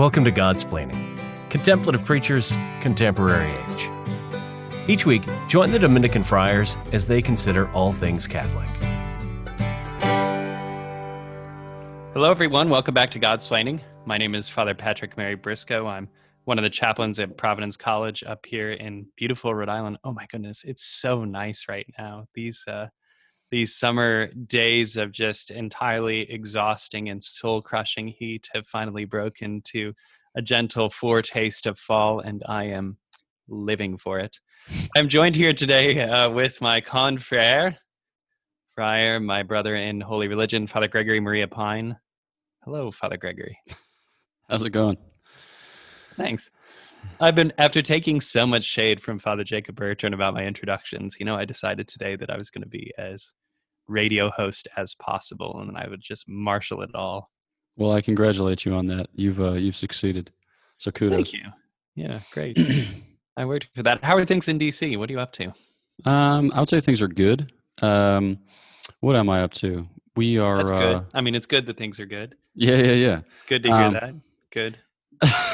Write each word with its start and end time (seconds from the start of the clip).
Welcome 0.00 0.24
to 0.24 0.32
Godsplaining, 0.32 1.20
Contemplative 1.50 2.02
Preachers, 2.06 2.56
Contemporary 2.80 3.50
Age. 3.50 3.90
Each 4.88 5.04
week, 5.04 5.20
join 5.46 5.72
the 5.72 5.78
Dominican 5.78 6.22
friars 6.22 6.78
as 6.92 7.04
they 7.04 7.20
consider 7.20 7.70
all 7.72 7.92
things 7.92 8.26
Catholic. 8.26 8.66
Hello, 12.14 12.30
everyone. 12.30 12.70
Welcome 12.70 12.94
back 12.94 13.10
to 13.10 13.20
Godsplaining. 13.20 13.82
My 14.06 14.16
name 14.16 14.34
is 14.34 14.48
Father 14.48 14.74
Patrick 14.74 15.18
Mary 15.18 15.34
Briscoe. 15.34 15.86
I'm 15.86 16.08
one 16.44 16.56
of 16.56 16.62
the 16.62 16.70
chaplains 16.70 17.20
at 17.20 17.36
Providence 17.36 17.76
College 17.76 18.24
up 18.24 18.46
here 18.46 18.72
in 18.72 19.06
beautiful 19.16 19.54
Rhode 19.54 19.68
Island. 19.68 19.98
Oh 20.02 20.14
my 20.14 20.24
goodness, 20.30 20.64
it's 20.64 20.82
so 20.82 21.26
nice 21.26 21.66
right 21.68 21.86
now. 21.98 22.24
These 22.32 22.64
uh, 22.66 22.86
these 23.50 23.74
summer 23.74 24.28
days 24.28 24.96
of 24.96 25.12
just 25.12 25.50
entirely 25.50 26.30
exhausting 26.30 27.08
and 27.08 27.22
soul 27.22 27.60
crushing 27.60 28.08
heat 28.08 28.48
have 28.54 28.66
finally 28.66 29.04
broken 29.04 29.60
to 29.62 29.92
a 30.36 30.42
gentle 30.42 30.88
foretaste 30.88 31.66
of 31.66 31.78
fall, 31.78 32.20
and 32.20 32.42
I 32.46 32.64
am 32.64 32.96
living 33.48 33.98
for 33.98 34.20
it. 34.20 34.38
I'm 34.96 35.08
joined 35.08 35.34
here 35.34 35.52
today 35.52 36.00
uh, 36.02 36.30
with 36.30 36.60
my 36.60 36.80
confrere, 36.80 37.76
friar, 38.74 39.18
my 39.18 39.42
brother 39.42 39.74
in 39.74 40.00
holy 40.00 40.28
religion, 40.28 40.66
Father 40.66 40.86
Gregory 40.86 41.18
Maria 41.18 41.48
Pine. 41.48 41.96
Hello, 42.64 42.92
Father 42.92 43.16
Gregory. 43.16 43.58
How's 44.48 44.62
it 44.62 44.70
going? 44.70 44.98
Thanks. 46.16 46.50
I've 47.20 47.34
been 47.34 47.52
after 47.58 47.82
taking 47.82 48.20
so 48.20 48.46
much 48.46 48.64
shade 48.64 49.02
from 49.02 49.18
Father 49.18 49.44
Jacob 49.44 49.76
Bertrand 49.76 50.14
about 50.14 50.34
my 50.34 50.44
introductions. 50.44 51.16
You 51.18 51.26
know, 51.26 51.36
I 51.36 51.44
decided 51.44 51.86
today 51.88 52.16
that 52.16 52.30
I 52.30 52.36
was 52.36 52.50
going 52.50 52.62
to 52.62 52.68
be 52.68 52.92
as 52.98 53.32
radio 53.88 54.30
host 54.30 54.68
as 54.76 54.94
possible, 54.94 55.60
and 55.60 55.76
I 55.76 55.86
would 55.88 56.00
just 56.00 56.28
marshal 56.28 56.82
it 56.82 56.94
all. 56.94 57.30
Well, 57.76 57.92
I 57.92 58.00
congratulate 58.00 58.64
you 58.64 58.74
on 58.74 58.86
that. 58.88 59.08
You've 59.14 59.40
uh, 59.40 59.52
you've 59.52 59.76
succeeded. 59.76 60.32
So 60.78 60.90
kudos. 60.90 61.16
Thank 61.16 61.32
you. 61.34 61.42
Yeah, 61.94 62.20
great. 62.32 62.58
I 63.36 63.44
worked 63.44 63.68
for 63.74 63.82
that. 63.82 64.02
How 64.04 64.16
are 64.16 64.24
things 64.24 64.48
in 64.48 64.58
DC? 64.58 64.96
What 64.98 65.08
are 65.10 65.12
you 65.12 65.20
up 65.20 65.32
to? 65.34 65.52
Um, 66.04 66.50
I 66.54 66.60
would 66.60 66.68
say 66.68 66.80
things 66.80 67.02
are 67.02 67.08
good. 67.08 67.52
Um, 67.82 68.38
what 69.00 69.16
am 69.16 69.28
I 69.28 69.42
up 69.42 69.52
to? 69.54 69.86
We 70.16 70.38
are. 70.38 70.58
That's 70.58 70.70
good. 70.70 70.96
Uh, 70.96 71.02
I 71.14 71.20
mean, 71.20 71.34
it's 71.34 71.46
good 71.46 71.66
that 71.66 71.76
things 71.76 72.00
are 72.00 72.06
good. 72.06 72.34
yeah, 72.54 72.76
yeah, 72.76 72.92
yeah. 72.92 73.20
It's 73.32 73.42
good 73.42 73.62
to 73.64 73.68
hear 73.68 73.76
Um, 73.86 73.92
that. 73.94 74.14
Good. 74.50 74.78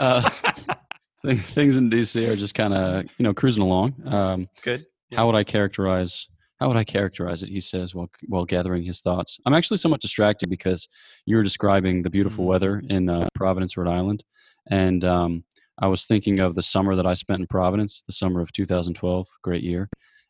uh, 0.00 0.28
things 1.26 1.76
in 1.76 1.90
DC 1.90 2.26
are 2.28 2.36
just 2.36 2.54
kind 2.54 2.74
of 2.74 3.04
you 3.18 3.22
know 3.24 3.34
cruising 3.34 3.62
along. 3.62 3.94
Um, 4.06 4.48
Good. 4.62 4.86
Yeah. 5.10 5.18
How 5.18 5.26
would 5.26 5.34
I 5.36 5.44
characterize? 5.44 6.26
How 6.60 6.68
would 6.68 6.76
I 6.76 6.84
characterize 6.84 7.42
it? 7.42 7.48
He 7.48 7.60
says 7.60 7.94
while 7.94 8.10
while 8.26 8.44
gathering 8.44 8.82
his 8.82 9.00
thoughts. 9.00 9.38
I'm 9.46 9.54
actually 9.54 9.78
somewhat 9.78 10.00
distracted 10.00 10.50
because 10.50 10.88
you 11.26 11.36
were 11.36 11.42
describing 11.42 12.02
the 12.02 12.10
beautiful 12.10 12.44
Mhm. 12.44 12.48
weather 12.48 12.82
in 12.88 13.08
uh, 13.08 13.26
Providence, 13.34 13.76
Rhode 13.76 13.88
Island, 13.90 14.24
and 14.70 15.04
um, 15.04 15.44
I 15.78 15.86
was 15.86 16.04
thinking 16.06 16.40
of 16.40 16.54
the 16.54 16.62
summer 16.62 16.94
that 16.96 17.06
I 17.06 17.14
spent 17.14 17.40
in 17.40 17.46
Providence, 17.46 18.02
the 18.06 18.12
summer 18.12 18.40
of 18.40 18.52
2012, 18.52 19.26
great 19.42 19.62
year, 19.62 19.88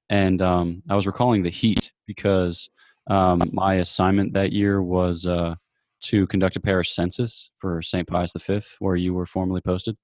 and 0.08 0.40
um, 0.40 0.82
I 0.88 0.94
was 0.96 1.06
recalling 1.06 1.42
the 1.42 1.50
heat 1.50 1.92
because 2.06 2.68
um, 3.08 3.42
my 3.52 3.74
assignment 3.74 4.32
that 4.34 4.52
year 4.52 4.80
was 4.82 5.26
uh, 5.26 5.56
to 6.02 6.26
conduct 6.26 6.56
a 6.56 6.60
parish 6.60 6.92
census 6.92 7.50
for 7.58 7.82
St. 7.82 8.06
Pius 8.06 8.32
V, 8.32 8.60
where 8.78 8.96
you 8.96 9.14
were 9.14 9.26
formerly 9.26 9.60
posted, 9.60 9.96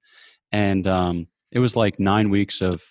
and 0.53 0.87
um, 0.87 1.27
it 1.53 1.59
was 1.59 1.77
like 1.77 1.99
nine 1.99 2.31
weeks 2.31 2.61
of 2.61 2.83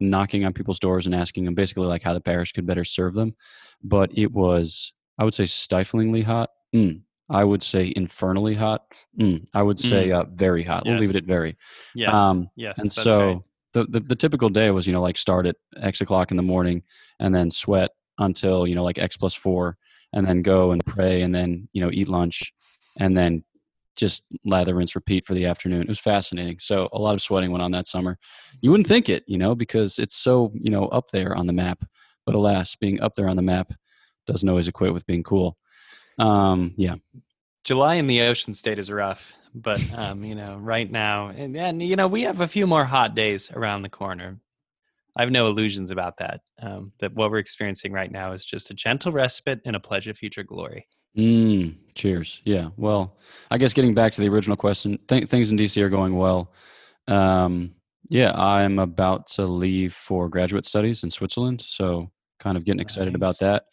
knocking 0.00 0.44
on 0.44 0.52
people's 0.52 0.78
doors 0.78 1.06
and 1.06 1.14
asking 1.14 1.44
them 1.44 1.54
basically 1.54 1.86
like 1.86 2.02
how 2.02 2.14
the 2.14 2.20
parish 2.20 2.52
could 2.52 2.66
better 2.66 2.84
serve 2.84 3.14
them. 3.14 3.34
But 3.82 4.16
it 4.16 4.32
was, 4.32 4.92
I 5.18 5.24
would 5.24 5.34
say, 5.34 5.44
stiflingly 5.44 6.22
hot. 6.22 6.50
Mm. 6.74 7.02
I 7.30 7.44
would 7.44 7.62
say 7.62 7.92
infernally 7.94 8.54
hot. 8.54 8.84
Mm. 9.20 9.46
I 9.52 9.62
would 9.62 9.78
say 9.78 10.10
uh, 10.12 10.24
very 10.32 10.62
hot. 10.62 10.84
We'll 10.86 10.98
leave 10.98 11.10
it 11.10 11.16
at 11.16 11.24
very. 11.24 11.56
Yes. 11.94 12.14
Um, 12.14 12.48
yes. 12.56 12.78
and 12.78 12.90
so 12.90 13.26
right. 13.26 13.38
the, 13.74 13.84
the 13.84 14.00
the 14.00 14.16
typical 14.16 14.48
day 14.48 14.70
was 14.70 14.86
you 14.86 14.94
know 14.94 15.02
like 15.02 15.18
start 15.18 15.46
at 15.46 15.56
X 15.76 16.00
o'clock 16.00 16.30
in 16.30 16.38
the 16.38 16.42
morning 16.42 16.82
and 17.20 17.34
then 17.34 17.50
sweat 17.50 17.90
until 18.18 18.66
you 18.66 18.74
know 18.74 18.82
like 18.82 18.98
X 18.98 19.16
plus 19.16 19.34
four 19.34 19.76
and 20.14 20.26
then 20.26 20.40
go 20.40 20.70
and 20.70 20.84
pray 20.86 21.20
and 21.20 21.34
then 21.34 21.68
you 21.74 21.82
know 21.82 21.90
eat 21.92 22.08
lunch 22.08 22.52
and 22.98 23.16
then 23.16 23.42
just 23.96 24.24
lather 24.44 24.76
rinse 24.76 24.94
repeat 24.94 25.26
for 25.26 25.34
the 25.34 25.44
afternoon 25.44 25.82
it 25.82 25.88
was 25.88 25.98
fascinating 25.98 26.56
so 26.60 26.88
a 26.92 26.98
lot 26.98 27.14
of 27.14 27.20
sweating 27.20 27.50
went 27.50 27.62
on 27.62 27.72
that 27.72 27.88
summer 27.88 28.16
you 28.60 28.70
wouldn't 28.70 28.86
think 28.86 29.08
it 29.08 29.24
you 29.26 29.38
know 29.38 29.54
because 29.54 29.98
it's 29.98 30.16
so 30.16 30.52
you 30.54 30.70
know 30.70 30.86
up 30.86 31.10
there 31.10 31.34
on 31.34 31.46
the 31.46 31.52
map 31.52 31.82
but 32.24 32.34
alas 32.34 32.76
being 32.76 33.00
up 33.00 33.14
there 33.14 33.28
on 33.28 33.36
the 33.36 33.42
map 33.42 33.72
doesn't 34.26 34.48
always 34.48 34.68
equate 34.68 34.92
with 34.92 35.06
being 35.06 35.24
cool 35.24 35.56
um 36.18 36.74
yeah 36.76 36.94
July 37.68 37.96
in 37.96 38.06
the 38.06 38.22
Ocean 38.22 38.54
State 38.54 38.78
is 38.78 38.90
rough, 38.90 39.34
but 39.54 39.78
um, 39.94 40.24
you 40.24 40.34
know, 40.34 40.56
right 40.56 40.90
now, 40.90 41.28
and, 41.28 41.54
and 41.54 41.82
you 41.82 41.96
know, 41.96 42.08
we 42.08 42.22
have 42.22 42.40
a 42.40 42.48
few 42.48 42.66
more 42.66 42.84
hot 42.86 43.14
days 43.14 43.50
around 43.52 43.82
the 43.82 43.90
corner. 43.90 44.40
I 45.18 45.22
have 45.22 45.30
no 45.30 45.48
illusions 45.48 45.90
about 45.90 46.16
that. 46.16 46.40
Um, 46.62 46.92
that 47.00 47.12
what 47.12 47.30
we're 47.30 47.38
experiencing 47.38 47.92
right 47.92 48.10
now 48.10 48.32
is 48.32 48.46
just 48.46 48.70
a 48.70 48.74
gentle 48.74 49.12
respite 49.12 49.60
and 49.66 49.76
a 49.76 49.80
pledge 49.80 50.08
of 50.08 50.16
future 50.16 50.44
glory. 50.44 50.88
Mm, 51.16 51.76
cheers. 51.94 52.40
Yeah. 52.44 52.68
Well, 52.76 53.16
I 53.50 53.58
guess 53.58 53.72
getting 53.74 53.94
back 53.94 54.12
to 54.12 54.20
the 54.20 54.28
original 54.28 54.56
question, 54.56 54.98
th- 55.08 55.28
things 55.28 55.50
in 55.50 55.58
DC 55.58 55.80
are 55.82 55.88
going 55.88 56.16
well. 56.16 56.52
Um, 57.06 57.74
yeah, 58.10 58.32
I'm 58.34 58.78
about 58.78 59.26
to 59.28 59.44
leave 59.46 59.94
for 59.94 60.28
graduate 60.28 60.66
studies 60.66 61.02
in 61.02 61.10
Switzerland, 61.10 61.62
so 61.66 62.10
kind 62.40 62.56
of 62.56 62.64
getting 62.64 62.80
excited 62.80 63.12
Nice. 63.12 63.16
about 63.16 63.38
that. 63.40 63.64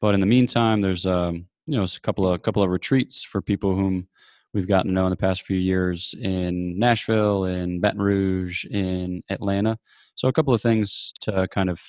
But 0.00 0.14
in 0.14 0.20
the 0.20 0.26
meantime, 0.26 0.80
there's 0.80 1.06
um, 1.06 1.46
you 1.66 1.76
know, 1.76 1.84
a 1.84 2.00
couple 2.00 2.28
of 2.28 2.42
couple 2.42 2.62
of 2.62 2.70
retreats 2.70 3.22
for 3.24 3.40
people 3.40 3.74
whom 3.74 4.08
we've 4.54 4.68
gotten 4.68 4.88
to 4.88 4.94
know 4.94 5.04
in 5.06 5.10
the 5.10 5.16
past 5.16 5.42
few 5.42 5.56
years 5.58 6.14
in 6.20 6.78
Nashville, 6.78 7.44
in 7.44 7.80
Baton 7.80 8.00
Rouge, 8.00 8.64
in 8.64 9.22
Atlanta. 9.30 9.78
So 10.14 10.28
a 10.28 10.32
couple 10.32 10.54
of 10.54 10.60
things 10.62 11.12
to 11.20 11.46
kind 11.48 11.70
of 11.70 11.80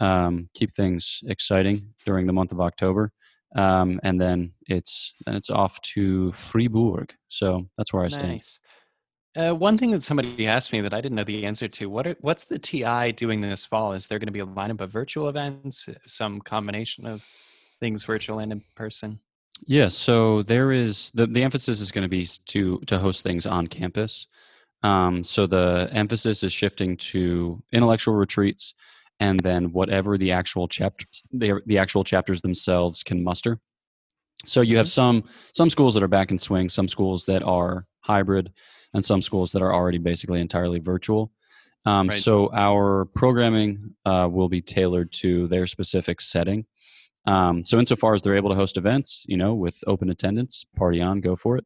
um, 0.00 0.48
keep 0.54 0.72
things 0.72 1.20
exciting 1.26 1.86
during 2.04 2.26
the 2.26 2.32
month 2.32 2.52
of 2.52 2.60
October 2.60 3.12
um, 3.54 4.00
and 4.02 4.20
then 4.20 4.52
it's 4.66 5.14
then 5.26 5.34
it's 5.36 5.50
off 5.50 5.80
to 5.82 6.32
Fribourg. 6.32 7.14
So 7.28 7.66
that's 7.76 7.92
where 7.92 8.04
I. 8.04 8.08
Nice. 8.08 8.58
Uh, 9.36 9.52
one 9.52 9.76
thing 9.76 9.90
that 9.90 10.02
somebody 10.02 10.46
asked 10.46 10.72
me 10.72 10.80
that 10.80 10.94
I 10.94 11.00
didn't 11.00 11.16
know 11.16 11.24
the 11.24 11.44
answer 11.44 11.66
to: 11.66 11.90
what 11.90 12.06
are, 12.06 12.16
what's 12.20 12.44
the 12.44 12.58
TI 12.58 13.12
doing 13.12 13.40
this 13.40 13.66
fall? 13.66 13.92
Is 13.92 14.06
there 14.06 14.18
going 14.18 14.28
to 14.28 14.32
be 14.32 14.40
a 14.40 14.46
lineup 14.46 14.80
of 14.80 14.92
virtual 14.92 15.28
events, 15.28 15.88
some 16.06 16.40
combination 16.40 17.06
of 17.06 17.24
things, 17.80 18.04
virtual 18.04 18.38
and 18.38 18.52
in 18.52 18.62
person? 18.76 19.20
Yeah, 19.66 19.88
so 19.88 20.42
there 20.42 20.72
is 20.72 21.10
the 21.14 21.26
the 21.26 21.42
emphasis 21.42 21.80
is 21.80 21.90
going 21.90 22.02
to 22.02 22.08
be 22.08 22.26
to 22.46 22.78
to 22.86 22.98
host 22.98 23.22
things 23.22 23.46
on 23.46 23.66
campus. 23.66 24.26
Um, 24.82 25.24
so 25.24 25.46
the 25.46 25.88
emphasis 25.92 26.42
is 26.42 26.52
shifting 26.52 26.96
to 26.98 27.62
intellectual 27.72 28.14
retreats, 28.14 28.74
and 29.20 29.40
then 29.40 29.72
whatever 29.72 30.18
the 30.18 30.32
actual 30.32 30.68
chapters 30.68 31.22
the 31.32 31.60
the 31.66 31.78
actual 31.78 32.04
chapters 32.04 32.42
themselves 32.42 33.02
can 33.02 33.22
muster. 33.22 33.58
So 34.46 34.60
you 34.60 34.76
have 34.76 34.88
some 34.88 35.24
some 35.52 35.70
schools 35.70 35.94
that 35.94 36.02
are 36.02 36.08
back 36.08 36.30
in 36.30 36.38
swing, 36.38 36.68
some 36.68 36.88
schools 36.88 37.24
that 37.26 37.42
are 37.42 37.86
hybrid, 38.00 38.52
and 38.92 39.04
some 39.04 39.22
schools 39.22 39.52
that 39.52 39.62
are 39.62 39.72
already 39.72 39.98
basically 39.98 40.40
entirely 40.40 40.80
virtual. 40.80 41.32
Um, 41.86 42.08
Right. 42.08 42.20
So 42.20 42.50
our 42.52 43.06
programming 43.14 43.94
uh, 44.04 44.28
will 44.30 44.48
be 44.48 44.60
tailored 44.62 45.12
to 45.12 45.48
their 45.48 45.66
specific 45.66 46.20
setting. 46.20 46.66
Um, 47.26 47.64
so 47.64 47.78
insofar 47.78 48.14
as 48.14 48.22
they're 48.22 48.36
able 48.36 48.50
to 48.50 48.56
host 48.56 48.76
events, 48.76 49.24
you 49.26 49.36
know, 49.36 49.54
with 49.54 49.82
open 49.86 50.10
attendance, 50.10 50.64
party 50.76 51.00
on, 51.00 51.20
go 51.20 51.36
for 51.36 51.56
it. 51.56 51.64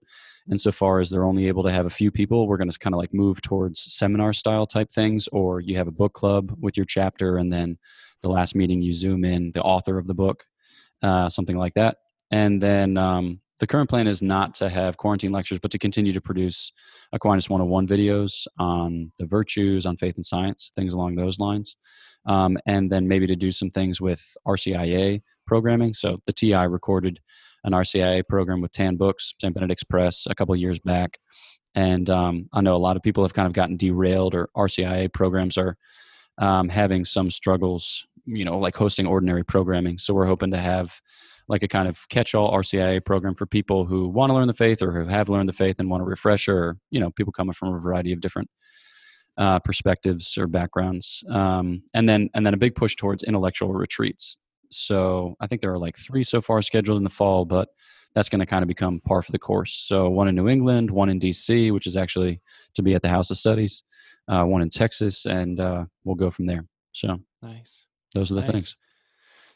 Insofar 0.50 1.00
as 1.00 1.10
they're 1.10 1.24
only 1.24 1.48
able 1.48 1.62
to 1.62 1.72
have 1.72 1.86
a 1.86 1.90
few 1.90 2.10
people, 2.10 2.48
we're 2.48 2.56
going 2.56 2.70
to 2.70 2.78
kind 2.78 2.94
of 2.94 2.98
like 2.98 3.12
move 3.12 3.40
towards 3.42 3.80
seminar 3.80 4.32
style 4.32 4.66
type 4.66 4.90
things, 4.90 5.28
or 5.32 5.60
you 5.60 5.76
have 5.76 5.88
a 5.88 5.92
book 5.92 6.14
club 6.14 6.56
with 6.60 6.76
your 6.76 6.86
chapter, 6.86 7.36
and 7.36 7.52
then 7.52 7.78
the 8.22 8.28
last 8.28 8.54
meeting 8.54 8.82
you 8.82 8.92
zoom 8.92 9.24
in 9.24 9.52
the 9.52 9.62
author 9.62 9.98
of 9.98 10.06
the 10.06 10.14
book, 10.14 10.44
uh, 11.02 11.28
something 11.28 11.56
like 11.56 11.74
that. 11.74 11.98
And 12.30 12.60
then 12.60 12.96
um, 12.96 13.40
the 13.58 13.66
current 13.66 13.90
plan 13.90 14.06
is 14.06 14.22
not 14.22 14.54
to 14.56 14.68
have 14.68 14.96
quarantine 14.96 15.32
lectures, 15.32 15.58
but 15.58 15.70
to 15.72 15.78
continue 15.78 16.12
to 16.12 16.20
produce 16.20 16.72
Aquinas 17.12 17.50
101 17.50 17.86
videos 17.86 18.46
on 18.58 19.12
the 19.18 19.26
virtues, 19.26 19.86
on 19.86 19.96
faith 19.96 20.16
and 20.16 20.26
science, 20.26 20.72
things 20.76 20.94
along 20.94 21.16
those 21.16 21.38
lines. 21.38 21.76
Um, 22.26 22.58
and 22.66 22.90
then 22.90 23.08
maybe 23.08 23.26
to 23.26 23.36
do 23.36 23.50
some 23.52 23.70
things 23.70 24.00
with 24.00 24.36
RCIA 24.46 25.22
programming. 25.46 25.94
So 25.94 26.20
the 26.26 26.32
TI 26.32 26.66
recorded 26.66 27.20
an 27.68 27.74
RCIA 27.74 28.26
program 28.28 28.60
with 28.60 28.72
Tan 28.72 28.96
Books, 28.96 29.34
St. 29.40 29.54
Benedict's 29.54 29.84
Press, 29.84 30.26
a 30.28 30.34
couple 30.34 30.56
years 30.56 30.78
back. 30.80 31.18
And 31.74 32.10
um, 32.10 32.48
I 32.52 32.60
know 32.60 32.74
a 32.74 32.78
lot 32.78 32.96
of 32.96 33.02
people 33.02 33.22
have 33.22 33.34
kind 33.34 33.46
of 33.46 33.52
gotten 33.52 33.76
derailed, 33.76 34.34
or 34.34 34.50
RCIA 34.56 35.12
programs 35.12 35.56
are 35.56 35.76
um, 36.38 36.68
having 36.68 37.04
some 37.04 37.30
struggles, 37.30 38.06
you 38.26 38.44
know, 38.44 38.58
like 38.58 38.74
hosting 38.74 39.06
ordinary 39.06 39.44
programming. 39.44 39.98
So 39.98 40.14
we're 40.14 40.26
hoping 40.26 40.50
to 40.50 40.58
have 40.58 41.00
like 41.46 41.62
a 41.62 41.68
kind 41.68 41.88
of 41.88 42.08
catch-all 42.08 42.52
RCIA 42.52 43.04
program 43.04 43.34
for 43.34 43.46
people 43.46 43.86
who 43.86 44.08
want 44.08 44.30
to 44.30 44.34
learn 44.34 44.48
the 44.48 44.54
faith 44.54 44.82
or 44.82 44.92
who 44.92 45.06
have 45.06 45.28
learned 45.28 45.48
the 45.48 45.54
faith 45.54 45.78
and 45.78 45.88
want 45.88 46.02
a 46.02 46.06
refresher, 46.06 46.76
you 46.90 47.00
know, 47.00 47.10
people 47.10 47.32
coming 47.32 47.54
from 47.54 47.74
a 47.74 47.78
variety 47.78 48.12
of 48.12 48.20
different 48.20 48.50
uh, 49.38 49.58
perspectives 49.60 50.36
or 50.36 50.46
backgrounds, 50.46 51.22
um, 51.30 51.82
and 51.94 52.08
then 52.08 52.28
and 52.34 52.44
then 52.44 52.54
a 52.54 52.58
big 52.58 52.74
push 52.74 52.96
towards 52.96 53.22
intellectual 53.22 53.72
retreats. 53.72 54.36
So 54.70 55.34
I 55.40 55.46
think 55.46 55.60
there 55.60 55.72
are 55.72 55.78
like 55.78 55.96
three 55.96 56.24
so 56.24 56.40
far 56.40 56.62
scheduled 56.62 56.98
in 56.98 57.04
the 57.04 57.10
fall, 57.10 57.44
but 57.44 57.68
that's 58.14 58.28
going 58.28 58.40
to 58.40 58.46
kind 58.46 58.62
of 58.62 58.68
become 58.68 59.00
par 59.00 59.22
for 59.22 59.32
the 59.32 59.38
course. 59.38 59.74
So 59.74 60.08
one 60.08 60.28
in 60.28 60.34
New 60.34 60.48
England, 60.48 60.90
one 60.90 61.08
in 61.08 61.20
DC, 61.20 61.72
which 61.72 61.86
is 61.86 61.96
actually 61.96 62.40
to 62.74 62.82
be 62.82 62.94
at 62.94 63.02
the 63.02 63.08
House 63.08 63.30
of 63.30 63.36
Studies, 63.36 63.82
uh, 64.28 64.44
one 64.44 64.62
in 64.62 64.70
Texas, 64.70 65.26
and 65.26 65.60
uh, 65.60 65.84
we'll 66.04 66.16
go 66.16 66.30
from 66.30 66.46
there. 66.46 66.66
So 66.92 67.20
nice. 67.42 67.84
Those 68.14 68.30
are 68.30 68.34
the 68.34 68.40
nice. 68.40 68.50
things. 68.50 68.76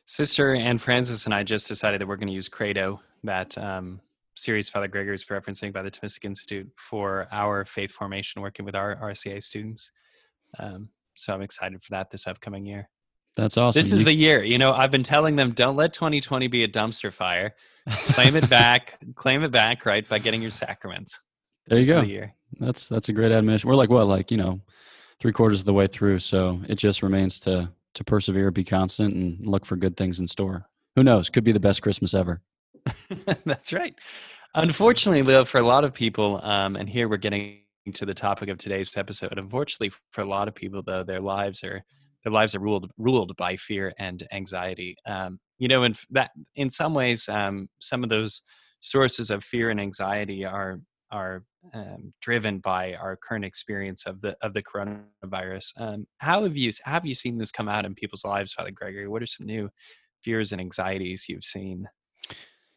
Sister 0.04 0.54
and 0.54 0.80
Francis 0.80 1.26
and 1.26 1.34
I 1.34 1.42
just 1.42 1.68
decided 1.68 2.00
that 2.00 2.08
we're 2.08 2.16
going 2.16 2.28
to 2.28 2.34
use 2.34 2.48
Credo, 2.48 3.00
that 3.24 3.56
um, 3.56 4.00
series 4.34 4.68
Father 4.68 4.88
Gregory 4.88 5.14
is 5.14 5.24
referencing 5.24 5.72
by 5.72 5.82
the 5.82 5.90
Thomistic 5.90 6.24
Institute 6.24 6.70
for 6.76 7.28
our 7.30 7.64
faith 7.64 7.92
formation, 7.92 8.42
working 8.42 8.64
with 8.64 8.74
our 8.74 8.96
RCIA 8.96 9.42
students. 9.42 9.90
Um, 10.58 10.88
so 11.14 11.34
I'm 11.34 11.42
excited 11.42 11.82
for 11.82 11.90
that 11.90 12.10
this 12.10 12.26
upcoming 12.26 12.66
year. 12.66 12.88
That's 13.36 13.56
awesome. 13.56 13.78
This 13.78 13.92
is 13.92 14.04
the 14.04 14.12
year. 14.12 14.42
You 14.42 14.58
know, 14.58 14.72
I've 14.72 14.90
been 14.90 15.02
telling 15.02 15.36
them 15.36 15.52
don't 15.52 15.76
let 15.76 15.92
2020 15.92 16.48
be 16.48 16.64
a 16.64 16.68
dumpster 16.68 17.12
fire. 17.12 17.54
Claim 17.88 18.36
it 18.36 18.48
back. 18.48 18.98
claim 19.14 19.42
it 19.42 19.50
back, 19.50 19.86
right? 19.86 20.06
By 20.08 20.18
getting 20.18 20.42
your 20.42 20.50
sacraments. 20.50 21.18
There 21.66 21.78
you 21.78 21.84
this 21.84 21.96
go. 21.96 22.02
year. 22.02 22.34
That's 22.60 22.88
that's 22.88 23.08
a 23.08 23.12
great 23.12 23.32
admonition. 23.32 23.68
We're 23.68 23.76
like 23.76 23.90
what, 23.90 24.06
like 24.06 24.30
you 24.30 24.36
know, 24.36 24.60
three 25.18 25.32
quarters 25.32 25.60
of 25.60 25.66
the 25.66 25.72
way 25.72 25.86
through. 25.86 26.18
So 26.18 26.60
it 26.68 26.76
just 26.76 27.02
remains 27.02 27.40
to 27.40 27.70
to 27.94 28.04
persevere, 28.04 28.50
be 28.50 28.64
constant, 28.64 29.14
and 29.14 29.46
look 29.46 29.64
for 29.64 29.76
good 29.76 29.96
things 29.96 30.20
in 30.20 30.26
store. 30.26 30.66
Who 30.96 31.02
knows? 31.02 31.30
Could 31.30 31.44
be 31.44 31.52
the 31.52 31.60
best 31.60 31.82
Christmas 31.82 32.14
ever. 32.14 32.42
That's 33.44 33.72
right. 33.72 33.94
Unfortunately, 34.54 35.22
Leo, 35.22 35.44
for 35.44 35.58
a 35.58 35.66
lot 35.66 35.84
of 35.84 35.94
people, 35.94 36.40
um, 36.42 36.76
and 36.76 36.88
here 36.88 37.08
we're 37.08 37.16
getting 37.16 37.60
to 37.94 38.04
the 38.04 38.14
topic 38.14 38.48
of 38.48 38.58
today's 38.58 38.94
episode. 38.96 39.38
Unfortunately, 39.38 39.92
for 40.10 40.20
a 40.20 40.26
lot 40.26 40.48
of 40.48 40.54
people, 40.54 40.82
though, 40.82 41.02
their 41.02 41.20
lives 41.20 41.64
are 41.64 41.82
their 42.24 42.32
lives 42.32 42.54
are 42.54 42.60
ruled 42.60 42.90
ruled 42.98 43.36
by 43.36 43.56
fear 43.56 43.92
and 43.98 44.26
anxiety. 44.32 44.96
Um, 45.06 45.40
you 45.58 45.68
know, 45.68 45.82
and 45.82 45.98
that 46.10 46.30
in 46.54 46.70
some 46.70 46.94
ways, 46.94 47.28
um, 47.28 47.68
some 47.80 48.02
of 48.02 48.10
those 48.10 48.42
sources 48.80 49.30
of 49.30 49.44
fear 49.44 49.70
and 49.70 49.80
anxiety 49.80 50.44
are 50.44 50.80
are 51.10 51.44
um, 51.74 52.12
driven 52.20 52.58
by 52.58 52.94
our 52.94 53.16
current 53.16 53.44
experience 53.44 54.04
of 54.06 54.20
the 54.20 54.36
of 54.42 54.54
the 54.54 54.62
coronavirus. 54.62 55.72
Um, 55.76 56.06
how 56.18 56.42
have 56.42 56.56
you 56.56 56.72
have 56.84 57.06
you 57.06 57.14
seen 57.14 57.38
this 57.38 57.52
come 57.52 57.68
out 57.68 57.84
in 57.84 57.94
people's 57.94 58.24
lives, 58.24 58.52
Father 58.52 58.70
Gregory? 58.70 59.08
What 59.08 59.22
are 59.22 59.26
some 59.26 59.46
new 59.46 59.70
fears 60.24 60.52
and 60.52 60.60
anxieties 60.60 61.26
you've 61.28 61.44
seen? 61.44 61.88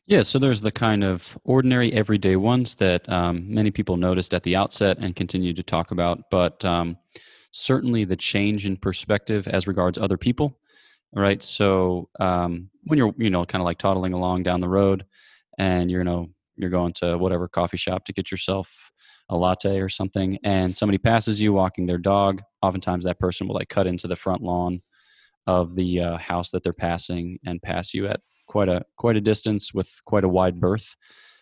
Yeah, 0.08 0.22
so 0.22 0.38
there's 0.38 0.62
the 0.62 0.72
kind 0.72 1.04
of 1.04 1.36
ordinary, 1.46 1.92
everyday 1.92 2.36
ones 2.36 2.76
that 2.76 3.10
um, 3.10 3.52
many 3.52 3.72
people 3.72 3.98
noticed 3.98 4.36
at 4.36 4.44
the 4.44 4.56
outset 4.56 5.00
and 5.00 5.16
continue 5.16 5.52
to 5.54 5.64
talk 5.64 5.90
about, 5.90 6.30
but 6.30 6.64
um, 6.64 6.98
certainly 7.56 8.04
the 8.04 8.18
change 8.18 8.66
in 8.66 8.76
perspective 8.76 9.48
as 9.48 9.66
regards 9.66 9.98
other 9.98 10.18
people. 10.18 10.60
Right, 11.14 11.42
so 11.42 12.10
um, 12.20 12.70
when 12.84 12.98
you're 12.98 13.14
you 13.18 13.30
know 13.30 13.46
kind 13.46 13.62
of 13.62 13.66
like 13.66 13.78
toddling 13.78 14.12
along 14.12 14.44
down 14.44 14.60
the 14.60 14.68
road, 14.68 15.06
and 15.58 15.90
you're 15.90 16.02
you 16.02 16.06
know 16.06 16.30
you're 16.58 16.70
going 16.70 16.92
to 16.94 17.18
whatever 17.18 17.48
coffee 17.48 17.78
shop 17.78 18.04
to 18.06 18.14
get 18.14 18.32
yourself 18.32 18.92
a 19.30 19.38
latte 19.38 19.80
or 19.80 19.88
something, 19.88 20.38
and 20.44 20.76
somebody 20.76 20.98
passes 20.98 21.40
you 21.40 21.54
walking 21.54 21.86
their 21.86 21.98
dog. 21.98 22.42
Oftentimes, 22.62 23.06
that 23.06 23.20
person 23.20 23.48
will 23.48 23.56
like 23.56 23.70
cut 23.70 23.88
into 23.88 24.08
the 24.08 24.16
front 24.18 24.42
lawn 24.42 24.82
of 25.48 25.76
the 25.76 26.02
uh, 26.02 26.18
house 26.18 26.50
that 26.50 26.64
they're 26.64 26.74
passing 26.74 27.40
and 27.46 27.62
pass 27.62 27.94
you 27.94 28.08
at 28.08 28.20
quite 28.48 28.68
a 28.68 28.84
quite 28.98 29.16
a 29.16 29.22
distance 29.22 29.74
with 29.74 29.90
quite 30.06 30.26
a 30.26 30.30
wide 30.30 30.60
berth. 30.60 30.98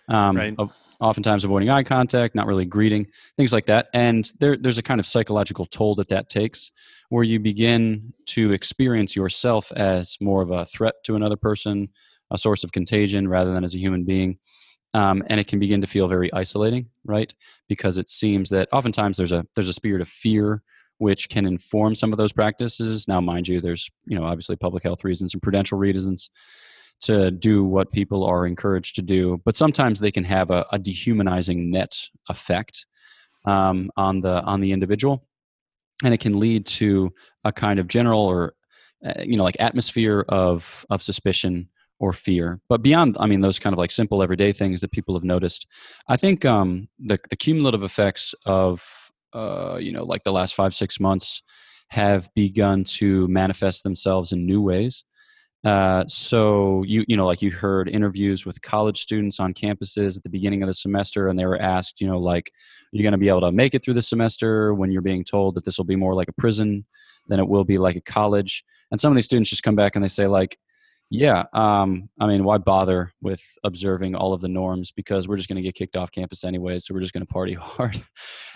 Um, 0.07 0.37
right. 0.37 0.55
Oftentimes 0.99 1.43
avoiding 1.43 1.69
eye 1.69 1.83
contact, 1.83 2.35
not 2.35 2.47
really 2.47 2.65
greeting, 2.65 3.07
things 3.37 3.53
like 3.53 3.65
that. 3.65 3.87
And 3.93 4.31
there, 4.39 4.57
there's 4.57 4.77
a 4.77 4.83
kind 4.83 4.99
of 4.99 5.05
psychological 5.05 5.65
toll 5.65 5.95
that 5.95 6.09
that 6.09 6.29
takes, 6.29 6.71
where 7.09 7.23
you 7.23 7.39
begin 7.39 8.13
to 8.27 8.51
experience 8.51 9.15
yourself 9.15 9.71
as 9.73 10.17
more 10.21 10.41
of 10.41 10.51
a 10.51 10.65
threat 10.65 10.95
to 11.05 11.15
another 11.15 11.35
person, 11.35 11.89
a 12.31 12.37
source 12.37 12.63
of 12.63 12.71
contagion, 12.71 13.27
rather 13.27 13.53
than 13.53 13.63
as 13.63 13.75
a 13.75 13.79
human 13.79 14.03
being. 14.03 14.37
Um, 14.93 15.23
and 15.27 15.39
it 15.39 15.47
can 15.47 15.59
begin 15.59 15.81
to 15.81 15.87
feel 15.87 16.07
very 16.07 16.31
isolating, 16.33 16.89
right? 17.03 17.33
Because 17.67 17.97
it 17.97 18.09
seems 18.09 18.49
that 18.51 18.69
oftentimes 18.71 19.17
there's 19.17 19.31
a 19.31 19.45
there's 19.55 19.69
a 19.69 19.73
spirit 19.73 20.01
of 20.01 20.07
fear 20.07 20.61
which 20.99 21.29
can 21.29 21.45
inform 21.45 21.95
some 21.95 22.11
of 22.11 22.17
those 22.17 22.31
practices. 22.31 23.07
Now, 23.07 23.19
mind 23.19 23.47
you, 23.47 23.59
there's 23.59 23.89
you 24.05 24.17
know 24.17 24.23
obviously 24.23 24.55
public 24.55 24.83
health 24.83 25.03
reasons 25.03 25.33
and 25.33 25.41
prudential 25.41 25.77
reasons 25.79 26.29
to 27.03 27.31
do 27.31 27.63
what 27.63 27.91
people 27.91 28.23
are 28.23 28.47
encouraged 28.47 28.95
to 28.95 29.01
do, 29.01 29.41
but 29.45 29.55
sometimes 29.55 29.99
they 29.99 30.11
can 30.11 30.23
have 30.23 30.51
a, 30.51 30.65
a 30.71 30.79
dehumanizing 30.79 31.69
net 31.69 31.99
effect 32.29 32.85
um, 33.45 33.91
on 33.97 34.21
the 34.21 34.41
on 34.43 34.61
the 34.61 34.71
individual, 34.71 35.27
and 36.03 36.13
it 36.13 36.19
can 36.19 36.39
lead 36.39 36.65
to 36.65 37.13
a 37.43 37.51
kind 37.51 37.79
of 37.79 37.87
general 37.87 38.25
or 38.25 38.53
uh, 39.05 39.21
you 39.21 39.37
know 39.37 39.43
like 39.43 39.57
atmosphere 39.59 40.25
of 40.29 40.85
of 40.89 41.01
suspicion 41.01 41.69
or 41.99 42.13
fear. 42.13 42.59
But 42.69 42.81
beyond, 42.81 43.17
I 43.19 43.27
mean, 43.27 43.41
those 43.41 43.59
kind 43.59 43.73
of 43.73 43.77
like 43.77 43.91
simple 43.91 44.23
everyday 44.23 44.51
things 44.51 44.81
that 44.81 44.91
people 44.91 45.15
have 45.15 45.23
noticed, 45.23 45.67
I 46.07 46.17
think 46.17 46.45
um, 46.45 46.87
the 46.99 47.19
the 47.29 47.35
cumulative 47.35 47.83
effects 47.83 48.33
of 48.45 48.83
uh, 49.33 49.77
you 49.79 49.91
know 49.91 50.05
like 50.05 50.23
the 50.23 50.31
last 50.31 50.55
five 50.55 50.73
six 50.73 50.99
months 50.99 51.43
have 51.89 52.29
begun 52.33 52.83
to 52.83 53.27
manifest 53.27 53.83
themselves 53.83 54.31
in 54.31 54.45
new 54.45 54.61
ways 54.61 55.03
uh, 55.63 56.05
so 56.07 56.83
you 56.83 57.05
you 57.07 57.15
know 57.15 57.25
like 57.25 57.41
you 57.41 57.51
heard 57.51 57.87
interviews 57.87 58.45
with 58.45 58.61
college 58.61 59.01
students 59.01 59.39
on 59.39 59.53
campuses 59.53 60.17
at 60.17 60.23
the 60.23 60.29
beginning 60.29 60.61
of 60.61 60.67
the 60.67 60.73
semester 60.73 61.27
and 61.27 61.39
they 61.39 61.45
were 61.45 61.61
asked 61.61 62.01
you 62.01 62.07
know 62.07 62.17
like 62.17 62.51
are 62.93 62.97
you 62.97 63.01
going 63.03 63.13
to 63.13 63.17
be 63.17 63.29
able 63.29 63.41
to 63.41 63.51
make 63.51 63.73
it 63.73 63.83
through 63.83 63.95
the 63.95 64.01
semester? 64.01 64.73
when 64.73 64.91
you're 64.91 65.01
being 65.01 65.23
told 65.23 65.55
that 65.55 65.65
this 65.65 65.77
will 65.77 65.85
be 65.85 65.95
more 65.95 66.13
like 66.13 66.27
a 66.27 66.33
prison 66.33 66.85
than 67.27 67.39
it 67.39 67.47
will 67.47 67.63
be 67.63 67.77
like 67.77 67.95
a 67.95 68.01
college. 68.01 68.63
And 68.91 68.99
some 68.99 69.11
of 69.11 69.15
these 69.15 69.25
students 69.25 69.49
just 69.49 69.63
come 69.63 69.75
back 69.75 69.95
and 69.95 70.03
they 70.03 70.09
say 70.09 70.27
like 70.27 70.57
yeah 71.09 71.43
um, 71.53 72.09
i 72.19 72.25
mean 72.25 72.43
why 72.43 72.57
bother 72.57 73.11
with 73.21 73.43
observing 73.63 74.15
all 74.15 74.33
of 74.33 74.41
the 74.41 74.47
norms? 74.47 74.91
Because 74.91 75.27
we're 75.27 75.37
just 75.37 75.49
going 75.49 75.57
to 75.57 75.61
get 75.61 75.75
kicked 75.75 75.95
off 75.95 76.11
campus 76.11 76.43
anyway 76.43 76.79
so 76.79 76.93
we're 76.93 77.01
just 77.01 77.13
going 77.13 77.25
to 77.25 77.33
party 77.33 77.53
hard. 77.59 78.01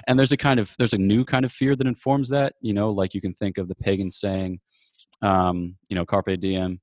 And 0.07 0.17
there's 0.17 0.31
a 0.31 0.37
kind 0.37 0.59
of 0.59 0.75
there's 0.77 0.93
a 0.93 0.97
new 0.97 1.23
kind 1.25 1.45
of 1.45 1.51
fear 1.51 1.75
that 1.75 1.87
informs 1.87 2.29
that 2.29 2.53
you 2.61 2.73
know 2.73 2.89
like 2.89 3.13
you 3.13 3.21
can 3.21 3.33
think 3.33 3.57
of 3.57 3.67
the 3.67 3.75
pagan 3.75 4.11
saying 4.11 4.59
um, 5.21 5.77
you 5.89 5.95
know, 5.95 6.05
carpe 6.05 6.39
diem, 6.39 6.79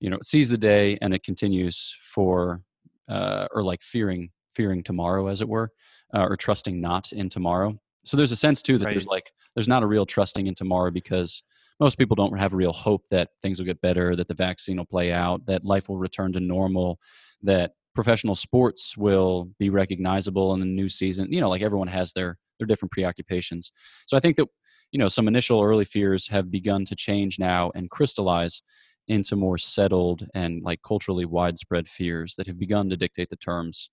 you 0.00 0.10
know, 0.10 0.18
seize 0.22 0.48
the 0.48 0.58
day 0.58 0.98
and 1.00 1.14
it 1.14 1.22
continues 1.22 1.94
for, 2.00 2.62
uh, 3.08 3.48
or 3.52 3.62
like 3.62 3.82
fearing, 3.82 4.30
fearing 4.50 4.82
tomorrow, 4.82 5.26
as 5.28 5.40
it 5.40 5.48
were, 5.48 5.72
uh, 6.14 6.26
or 6.28 6.36
trusting 6.36 6.80
not 6.80 7.12
in 7.12 7.28
tomorrow. 7.28 7.78
So 8.04 8.16
there's 8.16 8.32
a 8.32 8.36
sense 8.36 8.62
too 8.62 8.78
that 8.78 8.84
Right. 8.86 8.94
there's 8.94 9.06
like, 9.06 9.32
there's 9.54 9.68
not 9.68 9.82
a 9.82 9.86
real 9.86 10.06
trusting 10.06 10.46
in 10.46 10.54
tomorrow 10.54 10.90
because 10.90 11.42
most 11.80 11.98
people 11.98 12.14
don't 12.16 12.38
have 12.38 12.52
a 12.52 12.56
real 12.56 12.72
hope 12.72 13.06
that 13.08 13.30
things 13.42 13.58
will 13.58 13.66
get 13.66 13.80
better, 13.80 14.16
that 14.16 14.28
the 14.28 14.34
vaccine 14.34 14.76
will 14.78 14.86
play 14.86 15.12
out, 15.12 15.46
that 15.46 15.64
life 15.64 15.88
will 15.88 15.98
return 15.98 16.32
to 16.32 16.40
normal, 16.40 16.98
that 17.42 17.72
professional 17.94 18.34
sports 18.34 18.96
will 18.96 19.50
be 19.58 19.70
recognizable 19.70 20.54
in 20.54 20.60
the 20.60 20.66
new 20.66 20.88
season. 20.88 21.32
You 21.32 21.40
know, 21.40 21.48
like 21.48 21.62
everyone 21.62 21.88
has 21.88 22.12
their 22.12 22.38
their 22.58 22.66
different 22.66 22.92
preoccupations. 22.92 23.72
So 24.06 24.16
I 24.16 24.20
think 24.20 24.36
that 24.36 24.48
you 24.92 24.98
know 24.98 25.08
some 25.08 25.28
initial 25.28 25.62
early 25.62 25.84
fears 25.84 26.28
have 26.28 26.50
begun 26.50 26.84
to 26.86 26.96
change 26.96 27.38
now 27.38 27.70
and 27.74 27.90
crystallize 27.90 28.62
into 29.08 29.36
more 29.36 29.58
settled 29.58 30.26
and 30.34 30.62
like 30.62 30.80
culturally 30.86 31.24
widespread 31.24 31.88
fears 31.88 32.34
that 32.36 32.46
have 32.46 32.58
begun 32.58 32.90
to 32.90 32.96
dictate 32.96 33.30
the 33.30 33.36
terms 33.36 33.90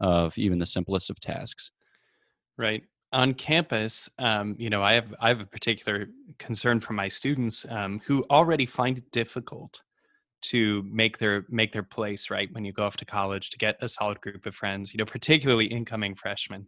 of 0.00 0.36
even 0.36 0.58
the 0.58 0.66
simplest 0.66 1.08
of 1.08 1.20
tasks. 1.20 1.70
Right. 2.58 2.82
On 3.12 3.32
campus, 3.34 4.10
um, 4.18 4.56
you 4.58 4.68
know, 4.68 4.82
I 4.82 4.94
have 4.94 5.14
I 5.20 5.28
have 5.28 5.40
a 5.40 5.46
particular 5.46 6.08
concern 6.38 6.80
for 6.80 6.92
my 6.92 7.08
students 7.08 7.64
um, 7.68 8.00
who 8.06 8.24
already 8.30 8.66
find 8.66 8.98
it 8.98 9.10
difficult 9.12 9.80
to 10.42 10.84
make 10.90 11.18
their 11.18 11.46
make 11.48 11.72
their 11.72 11.82
place 11.82 12.30
right 12.30 12.48
when 12.52 12.64
you 12.64 12.72
go 12.72 12.84
off 12.84 12.96
to 12.98 13.04
college 13.04 13.50
to 13.50 13.58
get 13.58 13.76
a 13.80 13.88
solid 13.88 14.20
group 14.20 14.44
of 14.44 14.54
friends. 14.54 14.92
You 14.92 14.98
know, 14.98 15.04
particularly 15.04 15.66
incoming 15.66 16.14
freshmen. 16.14 16.66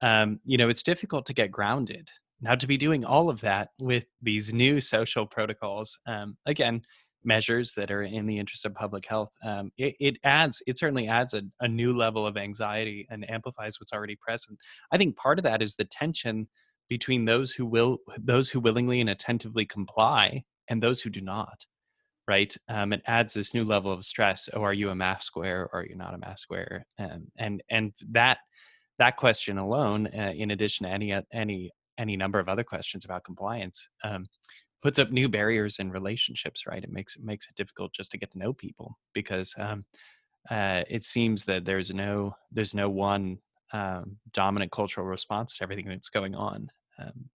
Um, 0.00 0.40
you 0.44 0.58
know, 0.58 0.68
it's 0.68 0.82
difficult 0.82 1.26
to 1.26 1.34
get 1.34 1.50
grounded. 1.50 2.10
Now 2.40 2.54
to 2.54 2.66
be 2.66 2.76
doing 2.76 3.04
all 3.04 3.30
of 3.30 3.40
that 3.40 3.70
with 3.80 4.06
these 4.22 4.52
new 4.52 4.80
social 4.80 5.26
protocols, 5.26 5.98
um, 6.06 6.36
again, 6.46 6.82
measures 7.24 7.72
that 7.74 7.90
are 7.90 8.04
in 8.04 8.26
the 8.26 8.38
interest 8.38 8.64
of 8.64 8.74
public 8.74 9.04
health, 9.04 9.30
um, 9.44 9.72
it, 9.76 9.96
it 9.98 10.16
adds 10.22 10.62
it 10.66 10.78
certainly 10.78 11.08
adds 11.08 11.34
a, 11.34 11.42
a 11.60 11.66
new 11.66 11.96
level 11.96 12.26
of 12.26 12.36
anxiety 12.36 13.06
and 13.10 13.28
amplifies 13.28 13.80
what's 13.80 13.92
already 13.92 14.16
present. 14.16 14.58
I 14.92 14.98
think 14.98 15.16
part 15.16 15.38
of 15.38 15.42
that 15.42 15.62
is 15.62 15.74
the 15.74 15.84
tension 15.84 16.46
between 16.88 17.24
those 17.24 17.52
who 17.52 17.66
will 17.66 17.98
those 18.18 18.50
who 18.50 18.60
willingly 18.60 19.00
and 19.00 19.10
attentively 19.10 19.66
comply 19.66 20.44
and 20.68 20.82
those 20.82 21.00
who 21.00 21.10
do 21.10 21.20
not 21.20 21.66
right 22.26 22.56
um, 22.68 22.92
it 22.92 23.02
adds 23.06 23.34
this 23.34 23.54
new 23.54 23.64
level 23.64 23.92
of 23.92 24.04
stress 24.04 24.48
oh 24.54 24.62
are 24.62 24.72
you 24.72 24.90
a 24.90 24.94
mask 24.94 25.36
wearer 25.36 25.68
or 25.72 25.80
are 25.80 25.86
you 25.86 25.94
not 25.94 26.14
a 26.14 26.18
mask 26.18 26.50
wearer 26.50 26.84
um, 26.98 27.26
and 27.36 27.62
and 27.68 27.92
that 28.10 28.38
that 28.98 29.16
question 29.16 29.58
alone 29.58 30.08
uh, 30.16 30.32
in 30.34 30.50
addition 30.50 30.86
to 30.86 30.92
any 30.92 31.14
any 31.32 31.70
any 31.98 32.16
number 32.16 32.38
of 32.38 32.48
other 32.48 32.64
questions 32.64 33.04
about 33.04 33.24
compliance 33.24 33.88
um, 34.04 34.26
puts 34.82 34.98
up 34.98 35.10
new 35.10 35.28
barriers 35.28 35.78
in 35.78 35.90
relationships 35.90 36.66
right? 36.66 36.84
It 36.84 36.92
makes 36.92 37.16
it 37.16 37.24
makes 37.24 37.48
it 37.48 37.56
difficult 37.56 37.92
just 37.92 38.10
to 38.12 38.18
get 38.18 38.30
to 38.32 38.38
know 38.38 38.52
people 38.52 38.98
because 39.12 39.54
um, 39.58 39.84
uh, 40.50 40.82
it 40.88 41.04
seems 41.04 41.44
that 41.46 41.64
there's 41.64 41.92
no 41.92 42.34
there's 42.52 42.74
no 42.74 42.88
one 42.88 43.38
um, 43.72 44.16
dominant 44.32 44.72
cultural 44.72 45.06
response 45.06 45.56
to 45.56 45.62
everything 45.62 45.86
that's 45.88 46.08
going 46.08 46.34
on, 46.34 46.70
um, 46.98 47.28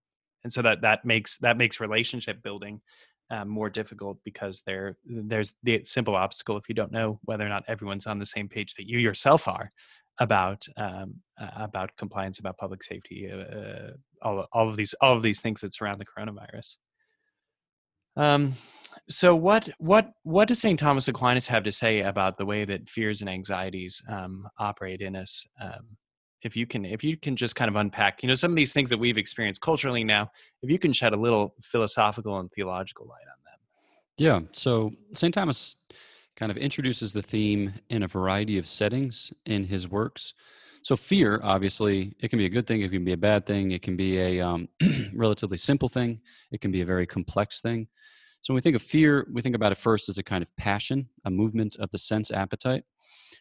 and 0.43 0.51
so 0.51 0.61
that 0.61 0.81
that 0.81 1.05
makes 1.05 1.37
that 1.37 1.57
makes 1.57 1.79
relationship 1.79 2.41
building 2.41 2.81
um, 3.29 3.47
more 3.47 3.69
difficult 3.69 4.17
because 4.23 4.63
there 4.65 4.97
there's 5.05 5.53
the 5.63 5.81
simple 5.83 6.15
obstacle 6.15 6.57
if 6.57 6.67
you 6.67 6.75
don't 6.75 6.91
know 6.91 7.19
whether 7.23 7.45
or 7.45 7.49
not 7.49 7.63
everyone's 7.67 8.07
on 8.07 8.19
the 8.19 8.25
same 8.25 8.49
page 8.49 8.73
that 8.75 8.87
you 8.87 8.97
yourself 8.99 9.47
are 9.47 9.71
about 10.19 10.65
um, 10.77 11.15
uh, 11.39 11.49
about 11.55 11.91
compliance, 11.97 12.39
about 12.39 12.57
public 12.57 12.83
safety, 12.83 13.29
uh, 13.31 13.37
uh, 13.37 13.91
all 14.21 14.47
all 14.53 14.69
of 14.69 14.75
these 14.75 14.93
all 15.01 15.15
of 15.15 15.23
these 15.23 15.41
things 15.41 15.61
that 15.61 15.73
surround 15.73 15.99
the 15.99 16.05
coronavirus. 16.05 16.75
Um, 18.15 18.53
so 19.09 19.35
what 19.35 19.69
what 19.79 20.11
what 20.23 20.47
does 20.47 20.59
Saint 20.59 20.79
Thomas 20.79 21.07
Aquinas 21.07 21.47
have 21.47 21.63
to 21.63 21.71
say 21.71 22.01
about 22.01 22.37
the 22.37 22.45
way 22.45 22.65
that 22.65 22.89
fears 22.89 23.21
and 23.21 23.29
anxieties 23.29 24.01
um, 24.07 24.47
operate 24.59 25.01
in 25.01 25.15
us? 25.15 25.45
Um, 25.59 25.97
if 26.43 26.55
you 26.55 26.67
can 26.67 26.85
if 26.85 27.03
you 27.03 27.17
can 27.17 27.35
just 27.35 27.55
kind 27.55 27.69
of 27.69 27.75
unpack, 27.75 28.21
you 28.21 28.27
know, 28.27 28.35
some 28.35 28.51
of 28.51 28.55
these 28.55 28.73
things 28.73 28.89
that 28.89 28.99
we've 28.99 29.17
experienced 29.17 29.61
culturally 29.61 30.03
now, 30.03 30.29
if 30.61 30.69
you 30.69 30.77
can 30.77 30.93
shed 30.93 31.13
a 31.13 31.17
little 31.17 31.55
philosophical 31.63 32.39
and 32.39 32.51
theological 32.51 33.07
light 33.07 33.25
on 33.27 33.39
them. 33.45 33.59
Yeah. 34.17 34.39
So 34.51 34.91
Saint 35.13 35.33
Thomas 35.33 35.77
kind 36.35 36.51
of 36.51 36.57
introduces 36.57 37.13
the 37.13 37.21
theme 37.21 37.73
in 37.89 38.03
a 38.03 38.07
variety 38.07 38.57
of 38.57 38.67
settings 38.67 39.33
in 39.45 39.65
his 39.65 39.87
works. 39.87 40.33
So, 40.83 40.97
fear, 40.97 41.39
obviously, 41.43 42.13
it 42.19 42.29
can 42.29 42.39
be 42.39 42.45
a 42.45 42.49
good 42.49 42.67
thing, 42.67 42.81
it 42.81 42.91
can 42.91 43.05
be 43.05 43.13
a 43.13 43.17
bad 43.17 43.45
thing, 43.45 43.71
it 43.71 43.81
can 43.81 43.95
be 43.95 44.19
a 44.19 44.41
um, 44.41 44.67
relatively 45.13 45.57
simple 45.57 45.87
thing, 45.87 46.19
it 46.51 46.59
can 46.59 46.71
be 46.71 46.81
a 46.81 46.85
very 46.85 47.05
complex 47.05 47.61
thing. 47.61 47.87
So, 48.41 48.53
when 48.53 48.55
we 48.55 48.61
think 48.61 48.75
of 48.75 48.81
fear, 48.81 49.27
we 49.31 49.41
think 49.41 49.55
about 49.55 49.71
it 49.71 49.77
first 49.77 50.09
as 50.09 50.17
a 50.17 50.23
kind 50.23 50.41
of 50.41 50.53
passion, 50.57 51.07
a 51.23 51.31
movement 51.31 51.77
of 51.77 51.89
the 51.91 51.97
sense 51.97 52.31
appetite. 52.31 52.83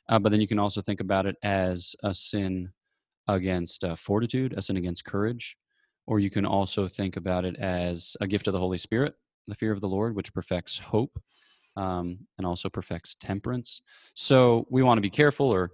Uh, 0.09 0.19
but 0.19 0.31
then 0.31 0.41
you 0.41 0.47
can 0.47 0.59
also 0.59 0.81
think 0.81 1.01
about 1.01 1.27
it 1.27 1.37
as 1.43 1.97
a 2.05 2.15
sin 2.15 2.71
against 3.29 3.85
uh, 3.85 3.97
fortitude, 3.97 4.55
a 4.57 4.63
sin 4.63 4.77
against 4.77 5.05
courage. 5.05 5.57
Or 6.07 6.19
you 6.19 6.31
can 6.31 6.45
also 6.45 6.89
think 6.89 7.17
about 7.17 7.45
it 7.45 7.57
as 7.59 8.17
a 8.21 8.27
gift 8.27 8.47
of 8.47 8.53
the 8.53 8.59
Holy 8.59 8.79
Spirit, 8.79 9.15
the 9.47 9.55
fear 9.55 9.73
of 9.73 9.81
the 9.81 9.89
Lord, 9.89 10.15
which 10.15 10.35
perfects 10.35 10.79
hope 10.79 11.19
um, 11.77 12.19
and 12.39 12.47
also 12.47 12.69
perfects 12.69 13.15
temperance. 13.15 13.83
So 14.15 14.67
we 14.71 14.83
want 14.83 14.99
to 14.99 15.03
be 15.03 15.11
careful 15.11 15.51
or 15.51 15.73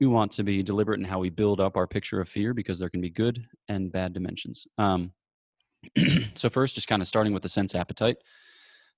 we 0.00 0.06
want 0.06 0.32
to 0.32 0.42
be 0.42 0.62
deliberate 0.62 0.98
in 0.98 1.04
how 1.04 1.18
we 1.18 1.30
build 1.30 1.60
up 1.60 1.76
our 1.76 1.86
picture 1.86 2.20
of 2.20 2.28
fear 2.28 2.54
because 2.54 2.78
there 2.78 2.88
can 2.88 3.02
be 3.02 3.10
good 3.10 3.46
and 3.68 3.92
bad 3.92 4.14
dimensions. 4.14 4.66
Um, 4.78 5.12
so 6.34 6.48
first, 6.48 6.74
just 6.74 6.88
kind 6.88 7.02
of 7.02 7.08
starting 7.08 7.32
with 7.32 7.42
the 7.42 7.48
sense 7.48 7.74
appetite, 7.74 8.16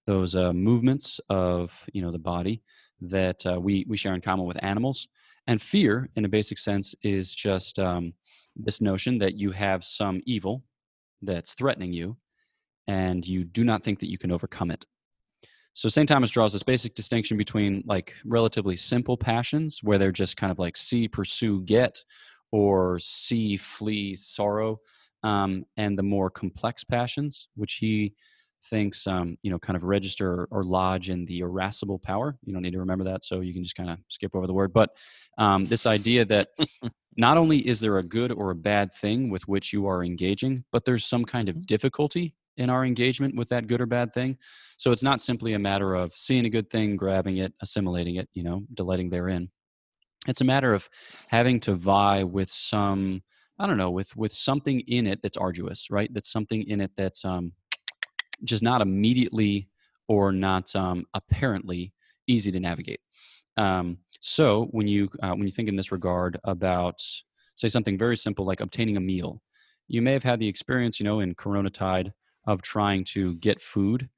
those 0.06 0.34
uh, 0.34 0.52
movements 0.52 1.20
of 1.28 1.88
you 1.92 2.02
know 2.02 2.10
the 2.10 2.18
body 2.18 2.62
that 3.00 3.44
uh, 3.46 3.60
we 3.60 3.84
we 3.88 3.96
share 3.96 4.14
in 4.14 4.20
common 4.20 4.46
with 4.46 4.62
animals, 4.62 5.08
and 5.46 5.60
fear, 5.60 6.08
in 6.16 6.24
a 6.24 6.28
basic 6.28 6.58
sense, 6.58 6.94
is 7.02 7.34
just 7.34 7.78
um, 7.78 8.14
this 8.56 8.80
notion 8.80 9.18
that 9.18 9.34
you 9.34 9.50
have 9.50 9.84
some 9.84 10.20
evil 10.24 10.62
that's 11.20 11.54
threatening 11.54 11.92
you, 11.92 12.16
and 12.86 13.26
you 13.26 13.44
do 13.44 13.64
not 13.64 13.82
think 13.82 14.00
that 14.00 14.10
you 14.10 14.18
can 14.18 14.32
overcome 14.32 14.70
it. 14.70 14.86
So 15.74 15.88
St. 15.88 16.08
Thomas 16.08 16.30
draws 16.30 16.52
this 16.52 16.62
basic 16.62 16.94
distinction 16.94 17.36
between 17.36 17.82
like 17.86 18.14
relatively 18.24 18.76
simple 18.76 19.16
passions 19.16 19.80
where 19.82 19.98
they're 19.98 20.12
just 20.12 20.36
kind 20.36 20.50
of 20.50 20.58
like 20.58 20.76
see, 20.76 21.08
pursue, 21.08 21.62
get, 21.62 21.98
or 22.50 22.98
see, 22.98 23.56
flee, 23.56 24.14
sorrow, 24.14 24.80
um, 25.22 25.64
and 25.76 25.98
the 25.98 26.02
more 26.02 26.28
complex 26.30 26.84
passions, 26.84 27.48
which 27.54 27.74
he 27.74 28.12
thinks 28.66 29.06
um, 29.06 29.36
you 29.42 29.50
know 29.50 29.58
kind 29.58 29.76
of 29.76 29.82
register 29.82 30.46
or 30.50 30.62
lodge 30.62 31.10
in 31.10 31.24
the 31.24 31.40
irascible 31.40 31.98
power. 31.98 32.36
You 32.44 32.52
don't 32.52 32.62
need 32.62 32.72
to 32.72 32.78
remember 32.78 33.04
that, 33.04 33.24
so 33.24 33.40
you 33.40 33.54
can 33.54 33.64
just 33.64 33.76
kind 33.76 33.90
of 33.90 33.98
skip 34.08 34.34
over 34.34 34.46
the 34.46 34.52
word. 34.52 34.72
But 34.72 34.90
um, 35.38 35.66
this 35.66 35.86
idea 35.86 36.24
that 36.26 36.48
not 37.16 37.38
only 37.38 37.66
is 37.66 37.80
there 37.80 37.98
a 37.98 38.02
good 38.02 38.30
or 38.30 38.50
a 38.50 38.54
bad 38.54 38.92
thing 38.92 39.30
with 39.30 39.48
which 39.48 39.72
you 39.72 39.86
are 39.86 40.04
engaging, 40.04 40.64
but 40.70 40.84
there's 40.84 41.04
some 41.04 41.24
kind 41.24 41.48
of 41.48 41.66
difficulty 41.66 42.34
in 42.56 42.70
our 42.70 42.84
engagement 42.84 43.36
with 43.36 43.48
that 43.48 43.66
good 43.66 43.80
or 43.80 43.86
bad 43.86 44.12
thing. 44.12 44.36
So 44.76 44.90
it's 44.90 45.02
not 45.02 45.22
simply 45.22 45.54
a 45.54 45.58
matter 45.58 45.94
of 45.94 46.12
seeing 46.12 46.44
a 46.44 46.50
good 46.50 46.70
thing, 46.70 46.96
grabbing 46.96 47.38
it, 47.38 47.52
assimilating 47.60 48.16
it, 48.16 48.28
you 48.34 48.42
know, 48.42 48.62
delighting 48.74 49.10
therein. 49.10 49.50
It's 50.26 50.40
a 50.40 50.44
matter 50.44 50.72
of 50.72 50.88
having 51.28 51.60
to 51.60 51.74
vie 51.74 52.24
with 52.24 52.50
some, 52.50 53.22
I 53.58 53.66
don't 53.66 53.78
know, 53.78 53.90
with 53.90 54.16
with 54.16 54.32
something 54.32 54.80
in 54.80 55.06
it 55.06 55.20
that's 55.22 55.36
arduous, 55.36 55.90
right? 55.90 56.12
That's 56.12 56.30
something 56.30 56.62
in 56.68 56.80
it 56.80 56.92
that's 56.96 57.24
um, 57.24 57.52
just 58.44 58.62
not 58.62 58.80
immediately 58.80 59.68
or 60.08 60.32
not 60.32 60.74
um, 60.76 61.06
apparently 61.14 61.92
easy 62.26 62.52
to 62.52 62.60
navigate. 62.60 63.00
Um, 63.56 63.98
so 64.20 64.68
when 64.70 64.86
you 64.86 65.08
uh, 65.22 65.32
when 65.32 65.44
you 65.44 65.50
think 65.50 65.68
in 65.68 65.76
this 65.76 65.92
regard 65.92 66.38
about 66.44 67.00
say 67.56 67.68
something 67.68 67.98
very 67.98 68.16
simple 68.16 68.44
like 68.44 68.60
obtaining 68.60 68.96
a 68.96 69.00
meal, 69.00 69.42
you 69.88 70.02
may 70.02 70.12
have 70.12 70.22
had 70.22 70.38
the 70.38 70.48
experience, 70.48 71.00
you 71.00 71.04
know, 71.04 71.20
in 71.20 71.34
Corona 71.34 71.70
tide 71.70 72.12
of 72.44 72.62
trying 72.62 73.04
to 73.04 73.34
get 73.36 73.60
food 73.60 74.08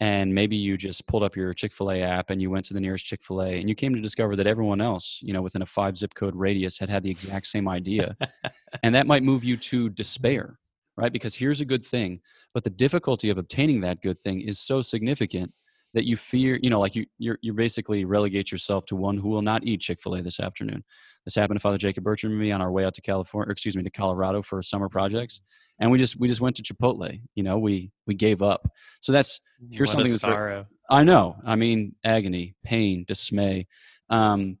and 0.00 0.34
maybe 0.34 0.56
you 0.56 0.76
just 0.76 1.06
pulled 1.06 1.22
up 1.22 1.36
your 1.36 1.52
chick-fil-a 1.52 2.00
app 2.00 2.30
and 2.30 2.42
you 2.42 2.50
went 2.50 2.66
to 2.66 2.74
the 2.74 2.80
nearest 2.80 3.04
chick-fil-a 3.04 3.60
and 3.60 3.68
you 3.68 3.74
came 3.74 3.94
to 3.94 4.00
discover 4.00 4.36
that 4.36 4.46
everyone 4.46 4.80
else 4.80 5.20
you 5.22 5.32
know 5.32 5.42
within 5.42 5.62
a 5.62 5.66
five 5.66 5.96
zip 5.96 6.14
code 6.14 6.34
radius 6.34 6.78
had 6.78 6.90
had 6.90 7.02
the 7.02 7.10
exact 7.10 7.46
same 7.46 7.68
idea 7.68 8.16
and 8.82 8.94
that 8.94 9.06
might 9.06 9.22
move 9.22 9.44
you 9.44 9.56
to 9.56 9.88
despair 9.88 10.58
right? 10.98 11.12
Because 11.12 11.34
here's 11.34 11.60
a 11.60 11.64
good 11.64 11.84
thing 11.84 12.20
but 12.52 12.64
the 12.64 12.70
difficulty 12.70 13.30
of 13.30 13.38
obtaining 13.38 13.80
that 13.80 14.02
good 14.02 14.20
thing 14.20 14.40
is 14.40 14.58
so 14.58 14.82
significant 14.82 15.52
that 15.94 16.04
you 16.04 16.16
fear, 16.16 16.58
you 16.62 16.70
know, 16.70 16.80
like 16.80 16.94
you 16.94 17.06
you're, 17.18 17.38
you 17.42 17.52
basically 17.52 18.04
relegate 18.04 18.50
yourself 18.50 18.86
to 18.86 18.96
one 18.96 19.16
who 19.16 19.28
will 19.28 19.42
not 19.42 19.64
eat 19.64 19.80
Chick 19.80 20.00
Fil 20.00 20.14
A 20.14 20.22
this 20.22 20.40
afternoon. 20.40 20.84
This 21.24 21.34
happened 21.34 21.58
to 21.58 21.62
Father 21.62 21.78
Jacob 21.78 22.04
Bertrand 22.04 22.32
and 22.32 22.40
me 22.40 22.50
on 22.50 22.60
our 22.60 22.72
way 22.72 22.84
out 22.84 22.94
to 22.94 23.02
California, 23.02 23.48
or 23.48 23.52
excuse 23.52 23.76
me, 23.76 23.82
to 23.82 23.90
Colorado 23.90 24.42
for 24.42 24.60
summer 24.62 24.88
projects, 24.88 25.40
and 25.78 25.90
we 25.90 25.98
just 25.98 26.18
we 26.18 26.28
just 26.28 26.40
went 26.40 26.56
to 26.56 26.62
Chipotle. 26.62 27.20
You 27.34 27.42
know, 27.42 27.58
we 27.58 27.92
we 28.06 28.14
gave 28.14 28.42
up. 28.42 28.68
So 29.00 29.12
that's 29.12 29.40
here's 29.70 29.88
what 29.88 30.06
something 30.06 30.12
that's 30.12 30.22
sorrow. 30.22 30.66
I 30.90 31.04
know. 31.04 31.36
I 31.46 31.56
mean, 31.56 31.94
agony, 32.04 32.54
pain, 32.64 33.04
dismay. 33.06 33.66
Um, 34.10 34.58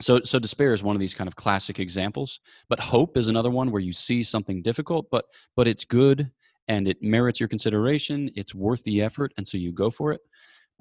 so 0.00 0.20
so 0.20 0.38
despair 0.38 0.72
is 0.72 0.82
one 0.82 0.96
of 0.96 1.00
these 1.00 1.14
kind 1.14 1.28
of 1.28 1.36
classic 1.36 1.78
examples 1.78 2.40
but 2.68 2.80
hope 2.80 3.16
is 3.16 3.28
another 3.28 3.50
one 3.50 3.70
where 3.70 3.80
you 3.80 3.92
see 3.92 4.22
something 4.22 4.62
difficult 4.62 5.06
but 5.10 5.26
but 5.54 5.68
it's 5.68 5.84
good 5.84 6.30
and 6.66 6.88
it 6.88 7.02
merits 7.02 7.38
your 7.38 7.48
consideration 7.48 8.30
it's 8.34 8.54
worth 8.54 8.82
the 8.84 9.00
effort 9.00 9.32
and 9.36 9.46
so 9.46 9.56
you 9.56 9.72
go 9.72 9.90
for 9.90 10.12
it 10.12 10.20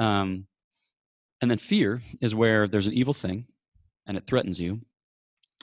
um, 0.04 0.48
and 1.42 1.50
then 1.50 1.58
fear 1.58 2.02
is 2.22 2.36
where 2.36 2.68
there's 2.68 2.88
an 2.88 2.94
evil 2.94 3.14
thing 3.14 3.46
and 4.06 4.18
it 4.18 4.28
threatens 4.28 4.60
you 4.60 4.82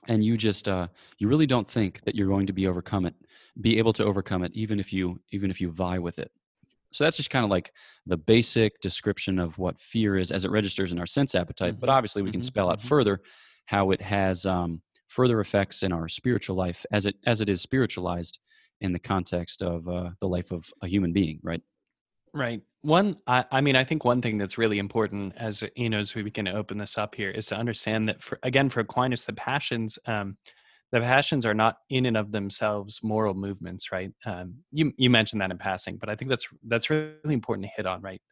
and 0.09 0.25
you 0.25 0.37
just 0.37 0.67
uh, 0.67 0.89
you 1.19 1.29
really 1.29 1.47
don't 1.47 1.71
think 1.71 2.01
that 2.03 2.15
you're 2.15 2.29
going 2.29 2.47
to 2.47 2.53
be 2.53 2.67
overcome 2.67 3.05
it 3.05 3.15
be 3.61 3.79
able 3.79 3.93
to 3.93 4.05
overcome 4.05 4.43
it 4.43 4.53
even 4.55 4.81
if 4.81 4.93
you 4.93 5.21
even 5.33 5.51
if 5.51 5.61
you 5.61 5.71
vie 5.71 5.99
with 5.99 6.19
it 6.19 6.31
so 6.93 7.05
that's 7.05 7.19
just 7.19 7.31
kind 7.31 7.45
of 7.45 7.51
like 7.51 7.73
the 8.07 8.17
basic 8.17 8.81
description 8.81 9.39
of 9.39 9.59
what 9.59 9.81
fear 9.81 10.17
is 10.17 10.31
as 10.31 10.45
it 10.45 10.51
registers 10.51 10.93
in 10.93 10.99
our 10.99 11.07
sense 11.07 11.35
appetite 11.35 11.73
mm-hmm. 11.73 11.81
but 11.81 11.91
obviously 11.91 12.23
we 12.23 12.31
can 12.31 12.41
mm-hmm. 12.41 12.47
spell 12.47 12.71
out 12.71 12.79
mm-hmm. 12.79 12.89
further 12.89 13.21
how 13.67 13.91
it 13.91 14.01
has 14.01 14.47
um, 14.47 14.81
further 15.09 15.41
effects 15.41 15.83
in 15.83 15.93
our 15.93 16.09
spiritual 16.09 16.57
life 16.57 16.87
as 16.91 17.05
it 17.05 17.17
as 17.27 17.41
it 17.41 17.51
is 17.51 17.61
spiritualized 17.61 18.39
in 18.81 18.93
the 18.93 18.99
context 18.99 19.61
of 19.63 19.87
uh, 19.87 20.11
the 20.21 20.29
life 20.29 20.51
of 20.51 20.73
a 20.83 20.89
human 20.89 21.13
being 21.13 21.39
right 21.43 21.63
Right. 22.33 22.61
One, 22.83 23.17
I, 23.27 23.45
I, 23.51 23.61
mean, 23.61 23.77
I 23.77 23.85
think 23.85 24.05
one 24.05 24.23
thing 24.23 24.39
that's 24.39 24.57
really 24.57 24.79
important 24.79 25.35
as 25.37 25.63
you 25.77 25.91
know, 25.91 25.99
as 25.99 26.15
we 26.15 26.23
begin 26.23 26.47
to 26.47 26.53
open 26.53 26.79
this 26.79 26.97
up 26.97 27.15
here, 27.15 27.31
is 27.31 27.47
to 27.47 27.57
understand 27.57 28.09
that 28.09 28.23
for 28.23 28.39
again, 28.43 28.71
for 28.71 28.81
Aquinas, 28.81 29.25
the 29.25 29.35
passions, 29.35 29.99
um, 30.07 30.39
the 30.91 31.01
passions 31.01 31.45
are 31.45 31.55
not 31.55 31.77
in 31.91 32.07
and 32.07 32.17
of 32.17 32.33
themselves 32.33 33.01
moral 33.03 33.35
movements, 33.35 33.93
right? 33.93 34.13
Um, 34.25 34.55
you 34.73 34.93
you 34.97 35.11
mentioned 35.11 35.43
that 35.43 35.51
in 35.51 35.59
passing, 35.59 35.99
but 35.99 36.09
I 36.09 36.17
think 36.17 36.31
that's 36.31 36.47
that's 36.69 36.89
really 36.89 37.35
important 37.35 37.67
to 37.67 37.73
hit 37.77 37.87
on, 37.87 38.01
right? 38.01 38.23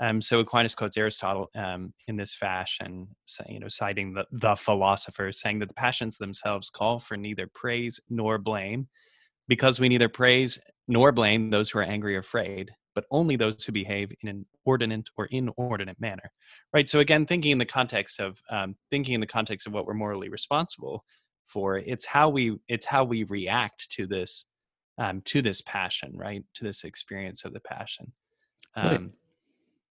Um, 0.00 0.20
so 0.20 0.40
Aquinas 0.40 0.74
quotes 0.74 0.96
Aristotle 0.96 1.48
um, 1.54 1.94
in 2.08 2.16
this 2.16 2.34
fashion, 2.34 3.06
you 3.48 3.60
know, 3.60 3.68
citing 3.68 4.14
the 4.14 4.24
the 4.32 4.56
philosopher, 4.56 5.32
saying 5.32 5.60
that 5.60 5.68
the 5.68 5.74
passions 5.74 6.18
themselves 6.18 6.70
call 6.70 6.98
for 6.98 7.16
neither 7.16 7.48
praise 7.54 8.00
nor 8.10 8.38
blame, 8.38 8.88
because 9.46 9.78
we 9.78 9.88
neither 9.88 10.08
praise 10.08 10.58
nor 10.88 11.12
blame 11.12 11.50
those 11.50 11.70
who 11.70 11.78
are 11.78 11.84
angry 11.84 12.16
or 12.16 12.20
afraid 12.20 12.72
but 12.94 13.04
only 13.10 13.36
those 13.36 13.64
who 13.64 13.72
behave 13.72 14.12
in 14.22 14.28
an 14.28 14.46
ordinate 14.64 15.08
or 15.16 15.26
inordinate 15.26 16.00
manner 16.00 16.30
right? 16.72 16.88
So 16.88 17.00
again 17.00 17.26
thinking 17.26 17.52
in 17.52 17.58
the 17.58 17.64
context 17.64 18.20
of 18.20 18.40
um, 18.50 18.76
thinking 18.90 19.14
in 19.14 19.20
the 19.20 19.26
context 19.26 19.66
of 19.66 19.72
what 19.72 19.86
we're 19.86 19.94
morally 19.94 20.28
responsible 20.28 21.04
for 21.46 21.76
it's 21.78 22.04
how 22.04 22.28
we 22.28 22.56
it's 22.68 22.86
how 22.86 23.04
we 23.04 23.24
react 23.24 23.90
to 23.92 24.06
this 24.06 24.46
um, 24.98 25.20
to 25.22 25.42
this 25.42 25.62
passion 25.62 26.12
right? 26.14 26.44
To 26.54 26.64
this 26.64 26.84
experience 26.84 27.44
of 27.44 27.52
the 27.52 27.60
passion. 27.60 28.12
Um, 28.74 28.86
right. 28.86 29.10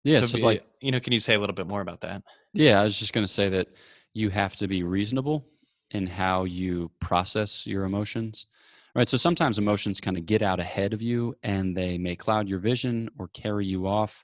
yeah 0.03 0.19
so, 0.21 0.27
so 0.27 0.37
like 0.39 0.63
you 0.81 0.91
know 0.91 0.99
can 0.99 1.13
you 1.13 1.19
say 1.19 1.35
a 1.35 1.39
little 1.39 1.55
bit 1.55 1.67
more 1.67 1.81
about 1.81 2.01
that? 2.01 2.23
Yeah 2.53 2.79
i 2.79 2.83
was 2.83 2.97
just 2.97 3.13
going 3.13 3.25
to 3.25 3.31
say 3.31 3.49
that 3.49 3.67
you 4.13 4.29
have 4.29 4.55
to 4.57 4.67
be 4.67 4.83
reasonable 4.83 5.45
in 5.91 6.05
how 6.07 6.43
you 6.43 6.91
process 6.99 7.65
your 7.65 7.83
emotions 7.83 8.47
right 8.95 9.07
so 9.07 9.17
sometimes 9.17 9.57
emotions 9.57 10.01
kind 10.01 10.17
of 10.17 10.25
get 10.25 10.41
out 10.41 10.59
ahead 10.59 10.93
of 10.93 11.01
you 11.01 11.33
and 11.43 11.75
they 11.75 11.97
may 11.97 12.15
cloud 12.15 12.47
your 12.47 12.59
vision 12.59 13.09
or 13.17 13.27
carry 13.29 13.65
you 13.65 13.87
off 13.87 14.23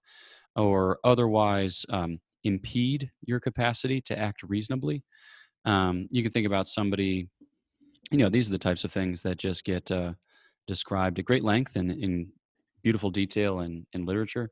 or 0.56 1.00
otherwise 1.04 1.86
um, 1.90 2.20
impede 2.44 3.12
your 3.22 3.40
capacity 3.40 4.02
to 4.02 4.18
act 4.18 4.44
reasonably 4.44 5.04
um, 5.66 6.08
you 6.12 6.24
can 6.24 6.32
think 6.32 6.48
about 6.48 6.68
somebody 6.68 7.30
you 8.12 8.20
know 8.20 8.30
these 8.30 8.48
are 8.50 8.52
the 8.54 8.60
types 8.60 8.84
of 8.84 8.92
things 8.92 9.22
that 9.24 9.38
just 9.38 9.64
get 9.64 9.90
uh, 9.92 10.14
described 10.68 11.20
at 11.20 11.26
great 11.26 11.44
length 11.44 11.76
and 11.76 11.92
in 11.92 12.32
beautiful 12.84 13.10
detail 13.10 13.62
in, 13.62 13.86
in 13.94 14.06
literature 14.06 14.52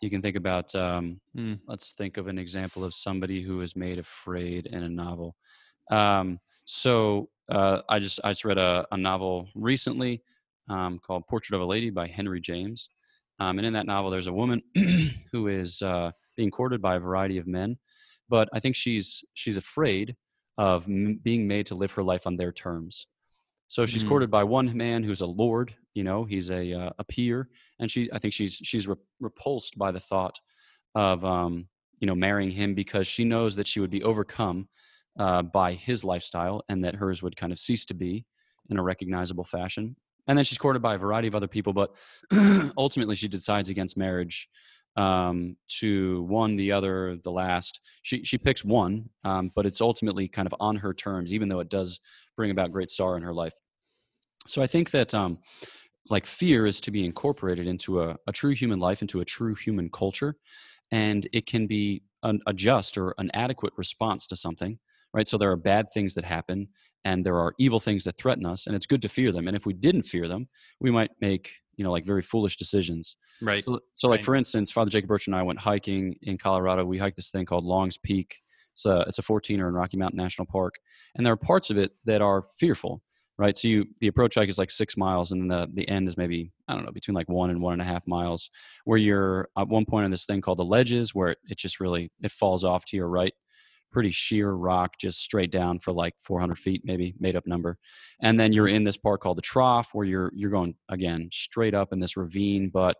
You 0.00 0.10
can 0.10 0.22
think 0.22 0.36
about, 0.36 0.74
um, 0.74 1.20
Mm. 1.36 1.60
let's 1.66 1.92
think 1.92 2.16
of 2.16 2.26
an 2.28 2.38
example 2.38 2.84
of 2.84 2.94
somebody 2.94 3.42
who 3.42 3.60
is 3.62 3.76
made 3.76 3.98
afraid 3.98 4.66
in 4.66 4.82
a 4.82 4.88
novel. 4.88 5.36
Um, 5.90 6.40
so 6.64 7.30
uh, 7.50 7.82
I 7.88 7.98
just 7.98 8.20
I 8.24 8.30
just 8.30 8.44
read 8.44 8.58
a, 8.58 8.86
a 8.92 8.96
novel 8.96 9.48
recently 9.54 10.22
um, 10.68 10.98
called 10.98 11.26
Portrait 11.28 11.56
of 11.56 11.62
a 11.62 11.66
Lady 11.66 11.90
by 11.90 12.06
Henry 12.06 12.40
James, 12.40 12.88
um, 13.38 13.58
and 13.58 13.66
in 13.66 13.72
that 13.74 13.86
novel 13.86 14.10
there's 14.10 14.26
a 14.28 14.32
woman 14.32 14.62
who 15.32 15.48
is 15.48 15.82
uh, 15.82 16.12
being 16.36 16.50
courted 16.50 16.80
by 16.80 16.96
a 16.96 17.00
variety 17.00 17.38
of 17.38 17.46
men, 17.46 17.76
but 18.28 18.48
I 18.52 18.60
think 18.60 18.76
she's 18.76 19.24
she's 19.34 19.56
afraid 19.56 20.16
of 20.58 20.84
m- 20.86 21.18
being 21.22 21.46
made 21.48 21.66
to 21.66 21.74
live 21.74 21.92
her 21.92 22.02
life 22.02 22.26
on 22.26 22.36
their 22.36 22.52
terms. 22.52 23.06
So 23.68 23.86
she's 23.86 24.04
Mm. 24.04 24.08
courted 24.08 24.30
by 24.30 24.44
one 24.44 24.76
man 24.76 25.02
who's 25.02 25.22
a 25.22 25.26
lord, 25.26 25.74
you 25.94 26.04
know, 26.04 26.24
he's 26.24 26.50
a 26.50 26.72
uh, 26.72 26.90
a 26.98 27.04
peer, 27.04 27.48
and 27.80 27.90
she 27.90 28.08
I 28.12 28.18
think 28.18 28.34
she's 28.34 28.54
she's 28.62 28.86
re- 28.86 28.96
repulsed 29.20 29.78
by 29.78 29.90
the 29.90 30.00
thought 30.00 30.38
of 30.94 31.24
um, 31.24 31.68
you 31.98 32.06
know 32.06 32.14
marrying 32.14 32.50
him 32.50 32.74
because 32.74 33.06
she 33.06 33.24
knows 33.24 33.56
that 33.56 33.66
she 33.66 33.80
would 33.80 33.90
be 33.90 34.02
overcome 34.02 34.68
uh, 35.18 35.42
by 35.42 35.72
his 35.72 36.04
lifestyle 36.04 36.62
and 36.68 36.84
that 36.84 36.94
hers 36.94 37.22
would 37.22 37.36
kind 37.36 37.52
of 37.52 37.58
cease 37.58 37.84
to 37.86 37.94
be 37.94 38.24
in 38.70 38.78
a 38.78 38.82
recognizable 38.82 39.44
fashion. 39.44 39.96
And 40.26 40.38
then 40.38 40.44
she's 40.44 40.58
courted 40.58 40.80
by 40.80 40.94
a 40.94 40.98
variety 40.98 41.28
of 41.28 41.34
other 41.34 41.48
people, 41.48 41.72
but 41.72 41.94
ultimately 42.76 43.16
she 43.16 43.28
decides 43.28 43.68
against 43.68 43.96
marriage 43.96 44.48
um, 44.96 45.56
to 45.80 46.22
one, 46.24 46.56
the 46.56 46.72
other, 46.72 47.16
the 47.24 47.30
last. 47.30 47.80
She 48.02 48.24
she 48.24 48.38
picks 48.38 48.64
one, 48.64 49.08
um, 49.24 49.50
but 49.54 49.66
it's 49.66 49.80
ultimately 49.80 50.28
kind 50.28 50.46
of 50.46 50.54
on 50.60 50.76
her 50.76 50.92
terms, 50.92 51.32
even 51.32 51.48
though 51.48 51.60
it 51.60 51.70
does 51.70 52.00
bring 52.36 52.50
about 52.50 52.72
great 52.72 52.90
sorrow 52.90 53.16
in 53.16 53.22
her 53.22 53.34
life. 53.34 53.54
So 54.46 54.62
I 54.62 54.66
think 54.66 54.90
that 54.90 55.14
um, 55.14 55.38
like 56.10 56.26
fear 56.26 56.66
is 56.66 56.80
to 56.82 56.90
be 56.90 57.04
incorporated 57.04 57.66
into 57.66 58.02
a, 58.02 58.16
a 58.26 58.32
true 58.32 58.50
human 58.50 58.80
life, 58.80 59.02
into 59.02 59.20
a 59.20 59.24
true 59.24 59.54
human 59.54 59.88
culture, 59.88 60.36
and 60.90 61.26
it 61.32 61.46
can 61.46 61.66
be 61.66 62.02
an, 62.22 62.40
a 62.46 62.52
just 62.52 62.98
or 62.98 63.14
an 63.18 63.30
adequate 63.34 63.72
response 63.76 64.26
to 64.26 64.36
something, 64.36 64.78
right? 65.12 65.28
So 65.28 65.38
there 65.38 65.50
are 65.50 65.56
bad 65.56 65.86
things 65.92 66.14
that 66.14 66.24
happen, 66.24 66.68
and 67.04 67.24
there 67.24 67.38
are 67.38 67.54
evil 67.58 67.80
things 67.80 68.04
that 68.04 68.16
threaten 68.16 68.46
us, 68.46 68.66
and 68.66 68.76
it's 68.76 68.86
good 68.86 69.02
to 69.02 69.08
fear 69.08 69.32
them. 69.32 69.48
And 69.48 69.56
if 69.56 69.66
we 69.66 69.72
didn't 69.72 70.04
fear 70.04 70.28
them, 70.28 70.48
we 70.80 70.90
might 70.90 71.10
make 71.20 71.50
you 71.76 71.84
know 71.84 71.90
like 71.90 72.04
very 72.04 72.22
foolish 72.22 72.56
decisions. 72.56 73.16
Right. 73.40 73.64
So, 73.64 73.80
so 73.94 74.08
like 74.08 74.18
Right. 74.18 74.24
for 74.24 74.34
instance, 74.34 74.70
Father 74.70 74.90
Jacob 74.90 75.08
Birch 75.08 75.26
and 75.26 75.36
I 75.36 75.42
went 75.42 75.58
hiking 75.58 76.16
in 76.22 76.38
Colorado. 76.38 76.84
We 76.84 76.98
hiked 76.98 77.16
this 77.16 77.30
thing 77.30 77.46
called 77.46 77.64
Longs 77.64 77.98
Peak. 77.98 78.36
It's 78.72 78.86
a 78.86 79.04
it's 79.08 79.18
a 79.18 79.22
14er 79.22 79.68
in 79.68 79.74
Rocky 79.74 79.96
Mountain 79.96 80.18
National 80.18 80.46
Park, 80.46 80.76
and 81.14 81.26
there 81.26 81.32
are 81.32 81.36
parts 81.38 81.70
of 81.70 81.76
it 81.76 81.92
that 82.06 82.22
are 82.22 82.42
fearful, 82.58 83.02
right? 83.36 83.56
So 83.56 83.68
you 83.68 83.84
the 84.00 84.06
approach 84.06 84.34
hike 84.36 84.48
is 84.48 84.58
like 84.58 84.70
six 84.70 84.96
miles, 84.96 85.32
and 85.32 85.50
the 85.50 85.68
the 85.72 85.86
end 85.88 86.08
is 86.08 86.16
maybe 86.16 86.52
I 86.68 86.74
don't 86.74 86.84
know 86.84 86.92
between 86.92 87.14
like 87.14 87.28
one 87.28 87.50
and 87.50 87.60
one 87.60 87.74
and 87.74 87.82
a 87.82 87.86
half 87.86 88.06
miles, 88.06 88.48
where 88.84 88.98
you're 88.98 89.48
at 89.58 89.68
one 89.68 89.84
point 89.84 90.04
on 90.04 90.10
this 90.10 90.24
thing 90.24 90.40
called 90.40 90.58
the 90.58 90.64
ledges, 90.64 91.14
where 91.14 91.28
it, 91.28 91.38
it 91.44 91.58
just 91.58 91.80
really 91.80 92.10
it 92.22 92.30
falls 92.30 92.64
off 92.64 92.84
to 92.86 92.96
your 92.96 93.08
right, 93.08 93.34
pretty 93.92 94.10
sheer 94.10 94.52
rock, 94.52 94.98
just 94.98 95.20
straight 95.20 95.50
down 95.50 95.78
for 95.78 95.92
like 95.92 96.14
400 96.18 96.58
feet, 96.58 96.82
maybe 96.84 97.14
made 97.20 97.36
up 97.36 97.46
number, 97.46 97.78
and 98.20 98.38
then 98.38 98.52
you're 98.52 98.66
mm-hmm. 98.66 98.76
in 98.76 98.84
this 98.84 98.96
part 98.96 99.20
called 99.20 99.38
the 99.38 99.42
trough, 99.42 99.90
where 99.92 100.06
you're 100.06 100.32
you're 100.34 100.50
going 100.50 100.74
again 100.88 101.28
straight 101.32 101.74
up 101.74 101.92
in 101.92 102.00
this 102.00 102.16
ravine, 102.16 102.70
but 102.72 102.96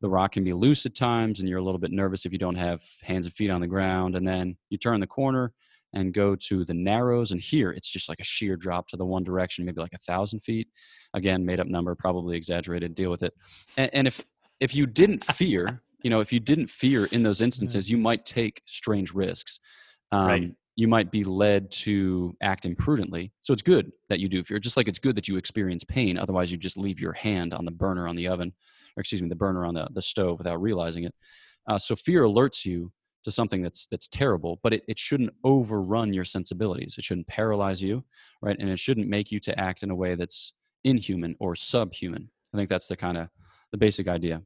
the 0.00 0.08
rock 0.08 0.32
can 0.32 0.44
be 0.44 0.52
loose 0.52 0.86
at 0.86 0.94
times 0.94 1.40
and 1.40 1.48
you're 1.48 1.58
a 1.58 1.62
little 1.62 1.80
bit 1.80 1.90
nervous 1.90 2.24
if 2.24 2.32
you 2.32 2.38
don't 2.38 2.54
have 2.54 2.82
hands 3.02 3.26
and 3.26 3.34
feet 3.34 3.50
on 3.50 3.60
the 3.60 3.66
ground. 3.66 4.14
And 4.14 4.26
then 4.26 4.56
you 4.70 4.78
turn 4.78 5.00
the 5.00 5.06
corner 5.06 5.52
and 5.94 6.12
go 6.12 6.36
to 6.36 6.64
the 6.64 6.74
narrows 6.74 7.32
and 7.32 7.40
here 7.40 7.70
it's 7.70 7.90
just 7.90 8.10
like 8.10 8.20
a 8.20 8.24
sheer 8.24 8.56
drop 8.56 8.86
to 8.86 8.96
the 8.96 9.06
one 9.06 9.24
direction 9.24 9.64
maybe 9.64 9.80
like 9.80 9.94
a 9.94 9.98
thousand 9.98 10.40
feet. 10.40 10.68
Again 11.14 11.44
made 11.44 11.60
up 11.60 11.66
number 11.66 11.94
probably 11.94 12.36
exaggerated 12.36 12.94
deal 12.94 13.10
with 13.10 13.22
it. 13.22 13.34
And, 13.76 13.90
and 13.92 14.06
if 14.06 14.24
if 14.60 14.74
you 14.74 14.86
didn't 14.86 15.24
fear 15.24 15.82
you 16.02 16.10
know 16.10 16.20
if 16.20 16.32
you 16.32 16.40
didn't 16.40 16.68
fear 16.68 17.06
in 17.06 17.22
those 17.22 17.38
mm-hmm. 17.38 17.44
instances 17.44 17.90
you 17.90 17.96
might 17.96 18.26
take 18.26 18.62
strange 18.66 19.14
risks 19.14 19.60
um, 20.12 20.28
Right. 20.28 20.54
you 20.76 20.88
might 20.88 21.10
be 21.10 21.24
led 21.24 21.70
to 21.70 22.36
act 22.40 22.64
imprudently 22.64 23.32
so 23.40 23.52
it's 23.52 23.62
good 23.62 23.92
that 24.08 24.20
you 24.20 24.28
do 24.28 24.42
fear 24.44 24.58
just 24.58 24.76
like 24.76 24.88
it's 24.88 24.98
good 24.98 25.16
that 25.16 25.28
you 25.28 25.36
experience 25.36 25.84
pain 25.84 26.16
otherwise 26.18 26.50
you 26.50 26.56
just 26.56 26.76
leave 26.76 27.00
your 27.00 27.12
hand 27.12 27.52
on 27.52 27.64
the 27.64 27.70
burner 27.70 28.08
on 28.08 28.16
the 28.16 28.28
oven 28.28 28.52
or 28.98 29.00
excuse 29.00 29.22
me, 29.22 29.28
the 29.28 29.36
burner 29.36 29.64
on 29.64 29.74
the, 29.74 29.88
the 29.92 30.02
stove 30.02 30.38
without 30.38 30.60
realizing 30.60 31.04
it. 31.04 31.14
Uh, 31.68 31.78
so 31.78 31.94
fear 31.94 32.24
alerts 32.24 32.64
you 32.64 32.92
to 33.22 33.30
something 33.30 33.62
that's 33.62 33.86
that's 33.86 34.08
terrible, 34.08 34.58
but 34.62 34.72
it, 34.72 34.82
it 34.88 34.98
shouldn't 34.98 35.32
overrun 35.44 36.12
your 36.12 36.24
sensibilities. 36.24 36.96
It 36.98 37.04
shouldn't 37.04 37.26
paralyze 37.28 37.80
you, 37.80 38.04
right? 38.42 38.56
And 38.58 38.68
it 38.68 38.78
shouldn't 38.78 39.08
make 39.08 39.30
you 39.30 39.38
to 39.40 39.58
act 39.58 39.82
in 39.82 39.90
a 39.90 39.94
way 39.94 40.14
that's 40.16 40.52
inhuman 40.84 41.36
or 41.38 41.54
subhuman. 41.54 42.28
I 42.52 42.56
think 42.56 42.68
that's 42.68 42.88
the 42.88 42.96
kind 42.96 43.16
of 43.16 43.28
the 43.70 43.78
basic 43.78 44.08
idea. 44.08 44.42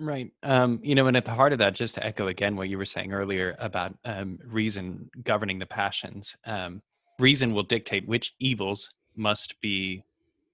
Right. 0.00 0.30
Um, 0.44 0.78
you 0.82 0.94
know, 0.94 1.08
and 1.08 1.16
at 1.16 1.24
the 1.24 1.32
heart 1.32 1.52
of 1.52 1.58
that, 1.58 1.74
just 1.74 1.96
to 1.96 2.06
echo 2.06 2.28
again 2.28 2.54
what 2.54 2.68
you 2.68 2.78
were 2.78 2.84
saying 2.84 3.12
earlier 3.12 3.56
about 3.58 3.96
um, 4.04 4.38
reason 4.44 5.10
governing 5.24 5.58
the 5.58 5.66
passions, 5.66 6.36
um, 6.46 6.82
reason 7.18 7.52
will 7.52 7.64
dictate 7.64 8.06
which 8.06 8.34
evils 8.38 8.90
must 9.16 9.60
be 9.60 10.04